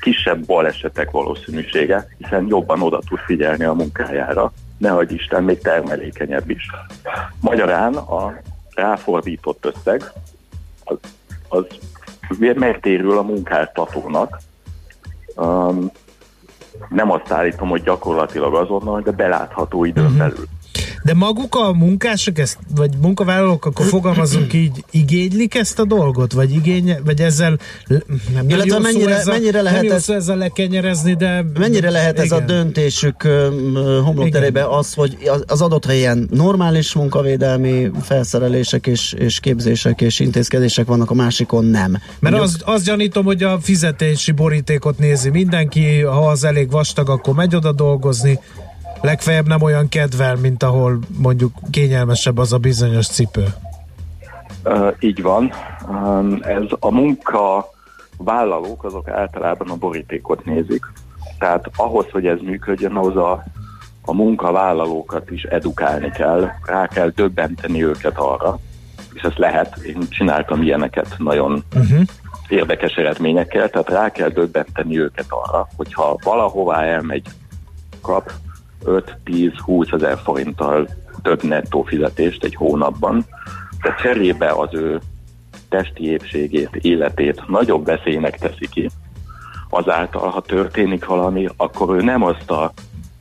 kisebb 0.00 0.46
balesetek 0.46 1.10
valószínűsége, 1.10 2.08
hiszen 2.18 2.46
jobban 2.48 2.82
oda 2.82 2.98
tud 3.08 3.18
figyelni 3.18 3.64
a 3.64 3.72
munkájára, 3.72 4.52
nehogy 4.78 5.12
Isten 5.12 5.44
még 5.44 5.58
termelékenyebb 5.58 6.50
is. 6.50 6.70
Magyarán 7.40 7.94
a 7.94 8.34
ráfordított 8.74 9.64
összeg 9.64 10.12
az, 10.84 10.96
az 11.48 11.66
megtérül 12.38 13.18
a 13.18 13.22
munkáltatónak, 13.22 14.40
um, 15.36 15.90
nem 16.88 17.10
azt 17.10 17.32
állítom, 17.32 17.68
hogy 17.68 17.82
gyakorlatilag 17.82 18.54
azonnal, 18.54 19.00
de 19.00 19.10
belátható 19.10 19.84
időn 19.84 20.04
uh-huh. 20.04 20.18
belül. 20.18 20.44
De 21.02 21.14
maguk 21.14 21.54
a 21.54 21.72
munkások, 21.72 22.38
ezt, 22.38 22.58
vagy 22.74 22.90
munkavállalók, 23.00 23.64
akkor 23.66 23.86
fogalmazunk 23.86 24.52
így, 24.52 24.84
igénylik 24.90 25.54
ezt 25.54 25.78
a 25.78 25.84
dolgot? 25.84 26.32
Vagy, 26.32 26.54
igény, 26.54 26.96
vagy 27.04 27.20
ezzel 27.20 27.58
nem, 27.86 28.02
nem 28.34 28.48
Illetve 28.48 28.78
mennyire, 28.78 29.16
ezzel, 29.16 29.34
mennyire 29.34 29.62
lehet 29.62 29.82
nem 29.82 29.92
ez, 29.92 30.08
ezzel 30.08 30.36
lekenyerezni, 30.36 31.14
de... 31.14 31.44
Mennyire 31.58 31.90
lehet 31.90 32.12
igen. 32.12 32.24
ez 32.24 32.32
a 32.32 32.40
döntésük 32.40 33.22
homlokterébe 34.04 34.64
az, 34.64 34.94
hogy 34.94 35.30
az 35.46 35.60
adott 35.60 35.84
helyen 35.84 36.28
normális 36.30 36.94
munkavédelmi 36.94 37.90
felszerelések 38.02 38.86
és, 38.86 39.12
és 39.12 39.40
képzések 39.40 40.00
és 40.00 40.20
intézkedések 40.20 40.86
vannak, 40.86 41.10
a 41.10 41.14
másikon 41.14 41.64
nem. 41.64 41.98
Mert 42.18 42.38
azt 42.38 42.62
az 42.64 42.82
gyanítom, 42.82 43.24
hogy 43.24 43.42
a 43.42 43.58
fizetési 43.60 44.32
borítékot 44.32 44.98
nézi 44.98 45.30
mindenki, 45.30 46.00
ha 46.00 46.28
az 46.28 46.44
elég 46.44 46.70
vastag, 46.70 47.08
akkor 47.08 47.34
megy 47.34 47.54
oda 47.54 47.72
dolgozni, 47.72 48.38
legfeljebb 49.00 49.46
nem 49.46 49.62
olyan 49.62 49.88
kedvel, 49.88 50.36
mint 50.36 50.62
ahol 50.62 50.98
mondjuk 51.18 51.52
kényelmesebb 51.70 52.38
az 52.38 52.52
a 52.52 52.58
bizonyos 52.58 53.06
cipő. 53.06 53.44
Uh, 54.64 54.94
így 54.98 55.22
van. 55.22 55.52
Um, 55.88 56.38
ez 56.42 56.62
a 56.78 56.90
munka 56.90 57.70
vállalók 58.16 58.84
azok 58.84 59.08
általában 59.08 59.70
a 59.70 59.76
borítékot 59.76 60.44
nézik. 60.44 60.84
Tehát 61.38 61.70
ahhoz, 61.76 62.06
hogy 62.10 62.26
ez 62.26 62.38
működjön, 62.40 62.96
ahhoz 62.96 63.16
a, 63.16 63.44
a 64.04 64.12
munkavállalókat 64.12 65.30
is 65.30 65.42
edukálni 65.42 66.10
kell, 66.10 66.50
rá 66.64 66.86
kell 66.86 67.08
döbbenteni 67.08 67.84
őket 67.84 68.18
arra, 68.18 68.58
és 69.12 69.22
ez 69.22 69.34
lehet, 69.36 69.76
én 69.76 70.08
csináltam 70.08 70.62
ilyeneket 70.62 71.14
nagyon 71.18 71.64
uh-huh. 71.74 72.00
érdekes 72.48 72.94
eredményekkel, 72.94 73.68
tehát 73.68 73.88
rá 73.88 74.10
kell 74.10 74.28
döbbenteni 74.28 74.98
őket 75.00 75.26
arra, 75.28 75.68
hogyha 75.76 76.18
valahová 76.24 76.82
elmegy, 76.82 77.26
kap 78.00 78.32
5-10-20 78.84 79.94
ezer 79.94 80.18
forinttal 80.24 80.88
több 81.22 81.42
nettó 81.42 81.82
fizetést 81.82 82.44
egy 82.44 82.54
hónapban, 82.54 83.24
de 83.82 83.94
cserébe 84.02 84.50
az 84.50 84.68
ő 84.72 85.00
testi 85.68 86.10
épségét, 86.10 86.76
életét 86.76 87.42
nagyobb 87.46 87.84
veszélynek 87.84 88.38
teszi 88.38 88.68
ki. 88.68 88.90
Azáltal, 89.70 90.28
ha 90.28 90.40
történik 90.40 91.04
valami, 91.04 91.48
akkor 91.56 91.96
ő 91.96 92.02
nem 92.02 92.22
azt 92.22 92.50
a 92.50 92.72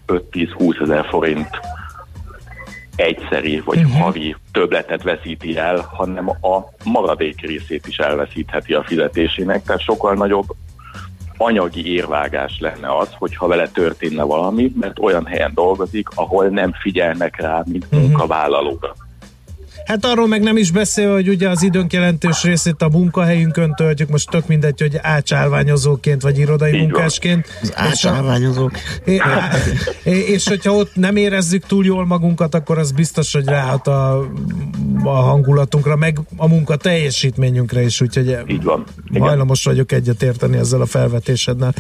5-10-20 0.07 0.81
ezer 0.81 1.05
forint 1.05 1.59
egyszeri 2.95 3.59
vagy 3.59 3.77
uh-huh. 3.77 4.01
havi 4.01 4.35
többletet 4.51 5.03
veszíti 5.03 5.57
el, 5.57 5.89
hanem 5.91 6.29
a 6.29 6.59
maradék 6.83 7.41
részét 7.41 7.87
is 7.87 7.97
elveszítheti 7.97 8.73
a 8.73 8.83
fizetésének, 8.83 9.63
tehát 9.63 9.81
sokkal 9.81 10.13
nagyobb 10.13 10.45
anyagi 11.41 11.93
érvágás 11.93 12.59
lenne 12.59 12.97
az, 12.97 13.09
hogyha 13.17 13.47
vele 13.47 13.67
történne 13.67 14.23
valami, 14.23 14.71
mert 14.79 14.99
olyan 14.99 15.25
helyen 15.25 15.51
dolgozik, 15.53 16.07
ahol 16.15 16.45
nem 16.47 16.71
figyelnek 16.73 17.41
rá, 17.41 17.63
mint 17.65 17.85
uh-huh. 17.85 18.01
munkavállalóra. 18.01 18.95
Hát 19.89 20.05
arról 20.05 20.27
meg 20.27 20.41
nem 20.41 20.57
is 20.57 20.71
beszél, 20.71 21.11
hogy 21.13 21.29
ugye 21.29 21.49
az 21.49 21.63
időnk 21.63 21.93
jelentős 21.93 22.43
részét 22.43 22.81
a 22.81 22.89
munkahelyünkön 22.89 23.73
töltjük, 23.75 24.09
most 24.09 24.29
tök 24.29 24.47
mindegy, 24.47 24.81
hogy 24.81 24.97
ácsálványozóként 25.01 26.21
vagy 26.21 26.37
irodai 26.37 26.73
Így 26.73 26.79
munkásként. 26.79 27.47
Az 27.61 27.71
ácsálványozók. 27.75 28.71
És, 29.03 29.21
és 30.03 30.47
hogyha 30.47 30.71
ott 30.71 30.95
nem 30.95 31.15
érezzük 31.15 31.65
túl 31.65 31.85
jól 31.85 32.05
magunkat, 32.05 32.55
akkor 32.55 32.77
az 32.77 32.91
biztos, 32.91 33.33
hogy 33.33 33.45
ráhat 33.45 33.87
a, 33.87 34.29
a 35.03 35.09
hangulatunkra, 35.09 35.95
meg 35.95 36.19
a 36.35 36.47
munka 36.47 36.75
teljesítményünkre 36.75 37.81
is, 37.81 38.01
úgyhogy 38.01 38.37
Így 38.47 38.63
van. 38.63 38.83
Igen. 39.09 39.21
hajlamos 39.21 39.63
vagyok 39.63 39.91
egyetérteni 39.91 40.57
ezzel 40.57 40.81
a 40.81 40.85
felvetéseddel. 40.85 41.73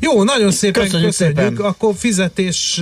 Jó, 0.00 0.22
nagyon 0.22 0.50
szépen 0.50 0.82
köszönjük, 0.82 1.08
köszönjük. 1.08 1.38
Szépen. 1.38 1.56
akkor 1.56 1.94
fizetés 1.96 2.78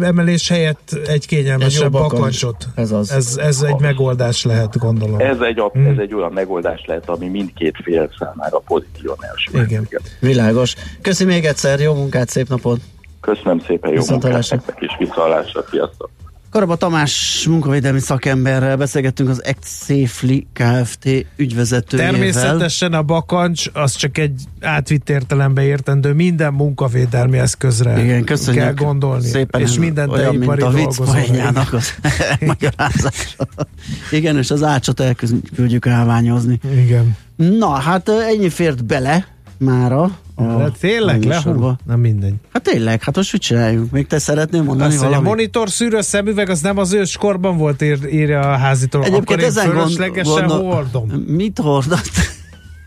emelés 0.00 0.48
helyett 0.48 0.98
egy 1.06 1.26
kényelmesebb 1.26 1.92
bakancsot. 1.92 2.68
Ez 2.74 2.90
az. 2.90 3.10
Ez, 3.10 3.36
ez 3.36 3.62
egy 3.62 3.81
megoldás 3.82 4.44
lehet, 4.44 4.78
gondolom. 4.78 5.20
Ez 5.20 5.40
egy, 5.40 5.62
hmm. 5.72 5.86
ez 5.86 5.98
egy 5.98 6.14
olyan 6.14 6.32
megoldás 6.32 6.84
lehet, 6.86 7.08
ami 7.08 7.28
mindkét 7.28 7.76
fél 7.82 8.10
számára 8.18 8.58
pozitívan 8.58 9.16
elsődik. 9.20 9.70
Igen. 9.70 9.88
Világos. 10.20 10.74
Köszi 11.02 11.24
még 11.24 11.44
egyszer, 11.44 11.80
jó 11.80 11.94
munkát, 11.94 12.28
szép 12.28 12.48
napot! 12.48 12.80
Köszönöm 13.20 13.60
szépen, 13.60 13.92
jó 13.92 14.02
munkát 14.08 14.50
nektek 14.50 14.80
is, 14.80 14.96
visszaállásra, 14.98 15.64
sziasztok! 15.70 16.10
Karaba 16.52 16.76
Tamás 16.76 17.44
munkavédelmi 17.48 18.00
szakemberrel 18.00 18.76
beszélgettünk 18.76 19.28
az 19.28 19.42
Safely 19.62 20.46
Kft. 20.52 21.08
ügyvezetőjével. 21.36 22.12
Természetesen 22.12 22.92
a 22.92 23.02
bakancs 23.02 23.66
az 23.72 23.94
csak 23.94 24.18
egy 24.18 24.40
átvitt 24.60 25.08
értelembe 25.08 25.62
értendő 25.62 26.12
minden 26.12 26.52
munkavédelmi 26.52 27.38
eszközre 27.38 28.02
Igen, 28.02 28.24
köszönjük. 28.24 28.62
kell 28.62 28.74
gondolni. 28.74 29.26
Szépen 29.26 29.60
és 29.60 29.78
minden 29.78 30.10
olyan, 30.10 30.34
mint 30.34 30.62
a 30.62 30.70
vicc 30.70 31.00
az 31.00 31.16
Igen, 34.10 34.38
és 34.38 34.50
az 34.50 34.62
ácsot 34.62 35.00
elküldjük 35.00 35.86
elványozni. 35.86 36.60
Igen. 36.76 37.16
Na, 37.36 37.70
hát 37.70 38.08
ennyi 38.08 38.48
fért 38.48 38.84
bele 38.84 39.26
mára. 39.58 40.18
A, 40.42 40.56
De 40.56 40.70
tényleg 40.80 41.24
lehúl? 41.24 41.76
Nem 41.86 42.00
mindegy. 42.00 42.34
Hát 42.52 42.62
tényleg, 42.62 43.02
hát 43.02 43.16
most 43.16 43.32
mit 43.32 43.42
csináljunk? 43.42 43.90
Még 43.90 44.06
te 44.06 44.18
szeretnél 44.18 44.62
mondani 44.62 44.92
Azt 44.92 45.02
valamit? 45.02 45.26
A 45.26 45.28
monitor 45.28 45.70
szűrő 45.70 46.00
szemüveg 46.00 46.48
az 46.48 46.60
nem 46.60 46.78
az 46.78 46.92
őskorban 46.92 47.56
volt, 47.56 47.82
ír, 47.82 47.98
írja 48.12 48.40
a 48.40 48.56
házitól. 48.56 49.04
Egyébként 49.04 49.30
Akkor 49.30 49.42
ezen 49.42 49.70
fölöslegesen 49.70 50.46
gond, 50.46 50.62
hordom. 50.62 51.08
Mit 51.26 51.58
hordott? 51.58 52.10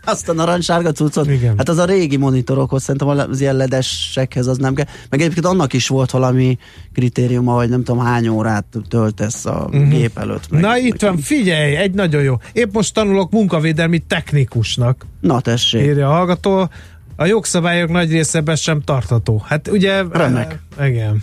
Azt 0.08 0.28
a 0.28 0.32
narancssárga 0.32 0.92
cuccot? 0.92 1.30
Igen. 1.30 1.54
Hát 1.56 1.68
az 1.68 1.78
a 1.78 1.84
régi 1.84 2.16
monitorokhoz, 2.16 2.82
szerintem 2.82 3.08
az 3.08 3.40
ilyen 3.40 3.56
ledesekhez 3.56 4.46
az 4.46 4.56
nem 4.56 4.74
kell. 4.74 4.84
Meg 5.10 5.20
egyébként 5.20 5.46
annak 5.46 5.72
is 5.72 5.88
volt 5.88 6.10
valami 6.10 6.58
kritériuma, 6.92 7.54
hogy 7.54 7.68
nem 7.68 7.84
tudom 7.84 8.04
hány 8.04 8.28
órát 8.28 8.64
töltesz 8.88 9.46
a 9.46 9.66
uh-huh. 9.66 9.88
gép 9.88 10.18
előtt. 10.18 10.50
Meg, 10.50 10.60
Na 10.60 10.78
itt 10.78 11.00
van, 11.00 11.16
figyelj, 11.16 11.76
egy 11.76 11.94
nagyon 11.94 12.22
jó. 12.22 12.34
Épp 12.52 12.72
most 12.72 12.94
tanulok 12.94 13.30
munkavédelmi 13.30 13.98
technikusnak. 13.98 15.06
Na 15.20 15.40
tessék. 15.40 15.82
Írja 15.82 16.08
a 16.08 16.12
hallgató. 16.12 16.68
A 17.16 17.24
jogszabályok 17.24 17.90
nagy 17.90 18.10
része 18.10 18.40
be 18.40 18.54
sem 18.54 18.82
tartható. 18.82 19.42
Hát 19.46 19.68
ugye... 19.68 20.02
Remek. 20.10 20.58
Igen. 20.80 21.22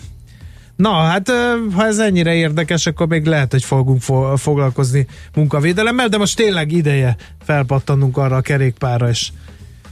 Na, 0.76 0.92
hát 0.92 1.32
ha 1.72 1.86
ez 1.86 1.98
ennyire 1.98 2.34
érdekes, 2.34 2.86
akkor 2.86 3.06
még 3.06 3.24
lehet, 3.24 3.50
hogy 3.50 3.64
fogunk 3.64 4.02
fo- 4.02 4.40
foglalkozni 4.40 5.06
munkavédelemmel, 5.34 6.08
de 6.08 6.18
most 6.18 6.36
tényleg 6.36 6.72
ideje 6.72 7.16
felpattanunk 7.44 8.16
arra 8.16 8.36
a 8.36 8.40
kerékpára, 8.40 9.08
és 9.08 9.28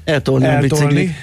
eltolni, 0.04 0.44
eltolni 0.44 1.16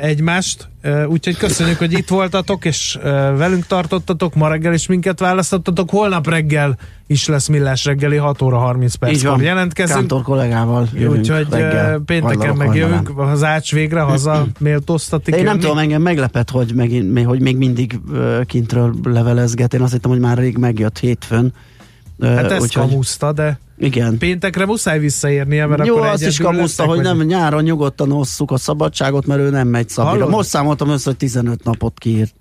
egymást. 0.00 0.68
Úgyhogy 1.06 1.36
köszönjük, 1.36 1.78
hogy 1.78 1.92
itt 1.92 2.08
voltatok, 2.08 2.64
és 2.64 2.98
velünk 3.36 3.66
tartottatok, 3.66 4.34
ma 4.34 4.48
reggel 4.48 4.74
is 4.74 4.86
minket 4.86 5.20
választottatok. 5.20 5.90
Holnap 5.90 6.28
reggel 6.28 6.78
is 7.06 7.26
lesz 7.26 7.48
millás 7.48 7.84
reggeli, 7.84 8.16
6 8.16 8.42
óra 8.42 8.58
30 8.58 8.94
perckor 8.94 9.42
jelentkezünk. 9.42 9.98
Kántor 9.98 10.22
kollégával 10.22 10.88
jövünk 10.94 11.18
Úgyhogy 11.18 11.46
reggel, 11.50 11.98
pénteken 11.98 12.56
megjövünk, 12.56 13.18
az 13.18 13.44
ács 13.44 13.72
végre 13.72 14.00
haza 14.00 14.46
méltóztatik. 14.58 15.34
Én 15.34 15.44
nem 15.44 15.58
tudom, 15.58 15.78
engem 15.78 16.02
meglepett, 16.02 16.50
hogy, 16.50 16.72
megint, 16.74 17.24
hogy 17.24 17.40
még 17.40 17.56
mindig 17.56 18.00
kintről 18.46 18.94
levelezget. 19.02 19.74
Én 19.74 19.80
azt 19.80 19.92
hittem, 19.92 20.10
hogy 20.10 20.20
már 20.20 20.38
rég 20.38 20.56
megjött 20.56 20.98
hétfőn. 20.98 21.52
Hát 22.20 22.50
ezt 22.50 22.62
úgyhogy... 22.62 22.88
kamuszta, 22.88 23.32
de 23.32 23.58
igen. 23.78 24.18
Péntekre 24.18 24.66
muszáj 24.66 24.98
visszaérnie, 24.98 25.66
mert 25.66 25.86
Jó, 25.86 25.96
akkor 25.96 26.06
azt 26.08 26.26
is 26.26 26.38
kamuszta, 26.38 26.84
hogy 26.84 27.00
nem 27.00 27.22
nyáron 27.22 27.62
nyugodtan 27.62 28.12
osszuk 28.12 28.50
a 28.50 28.56
szabadságot, 28.56 29.26
mert 29.26 29.40
ő 29.40 29.50
nem 29.50 29.68
megy 29.68 29.88
szabadra. 29.88 30.28
Most 30.28 30.48
számoltam 30.48 30.88
össze, 30.88 31.02
hogy 31.04 31.16
15 31.16 31.64
napot 31.64 31.98
kiírt. 31.98 32.34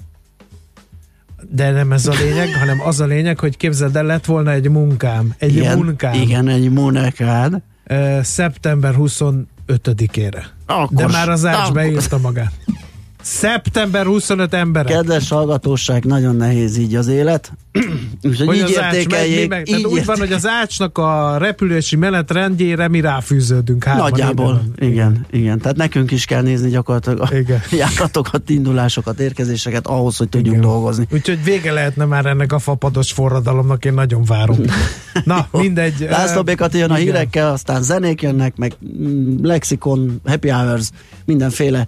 De 1.51 1.71
nem 1.71 1.91
ez 1.91 2.05
a 2.05 2.13
lényeg, 2.13 2.53
hanem 2.59 2.81
az 2.81 2.99
a 2.99 3.05
lényeg, 3.05 3.39
hogy 3.39 3.57
képzeld 3.57 3.95
el, 3.95 4.03
lett 4.03 4.25
volna 4.25 4.51
egy 4.51 4.69
munkám. 4.69 5.33
Egy 5.37 5.55
igen, 5.55 5.77
munkám. 5.77 6.13
Igen, 6.13 6.47
egy 6.47 6.71
munkád. 6.71 7.61
Uh, 7.89 8.21
szeptember 8.21 8.95
25-ére. 8.97 10.43
Akkor, 10.65 10.95
De 10.95 11.07
már 11.07 11.29
az 11.29 11.45
ács 11.45 11.71
beírta 11.71 12.17
magát. 12.17 12.53
Szeptember 13.21 14.05
25 14.05 14.53
ember. 14.53 14.85
Kedves 14.85 15.29
hallgatóság, 15.29 16.05
nagyon 16.05 16.35
nehéz 16.35 16.77
így 16.77 16.95
az 16.95 17.07
élet. 17.07 17.51
Úgyhogy 18.23 18.47
hogy 18.47 18.57
így 18.57 18.69
értékeljék. 18.69 19.49
Meg, 19.49 19.69
így 19.69 19.85
úgy 19.85 20.05
van, 20.05 20.17
hogy 20.17 20.31
az 20.31 20.47
ácsnak 20.47 20.97
a 20.97 21.37
repülési 21.37 21.95
menetrendjére 21.95 22.87
mi 22.87 23.01
ráfűződünk. 23.01 23.85
Nagyjából, 23.85 24.61
igen, 24.75 25.25
igen. 25.31 25.59
Tehát 25.59 25.77
nekünk 25.77 26.11
is 26.11 26.25
kell 26.25 26.41
nézni 26.41 26.69
gyakorlatilag 26.69 27.21
a 27.21 27.35
igen. 27.35 27.61
járatokat, 27.79 28.49
indulásokat, 28.49 29.19
érkezéseket 29.19 29.87
ahhoz, 29.87 30.17
hogy 30.17 30.29
tudjunk 30.29 30.57
igen. 30.57 30.69
dolgozni. 30.69 31.07
Úgyhogy 31.11 31.43
vége 31.43 31.71
lehetne 31.71 32.05
már 32.05 32.25
ennek 32.25 32.51
a 32.51 32.59
fapados 32.59 33.11
forradalomnak, 33.11 33.85
én 33.85 33.93
nagyon 33.93 34.23
várom. 34.23 34.57
Na, 35.23 35.47
mindegy. 35.51 36.07
László 36.09 36.43
Békati 36.43 36.77
jön 36.77 36.91
a 36.91 36.99
igen. 36.99 37.13
hírekkel, 37.13 37.51
aztán 37.51 37.83
zenék 37.83 38.21
jönnek, 38.21 38.55
meg 38.57 38.73
mm, 39.01 39.35
lexikon, 39.41 40.21
happy 40.25 40.49
hours, 40.49 40.89
mindenféle. 41.25 41.87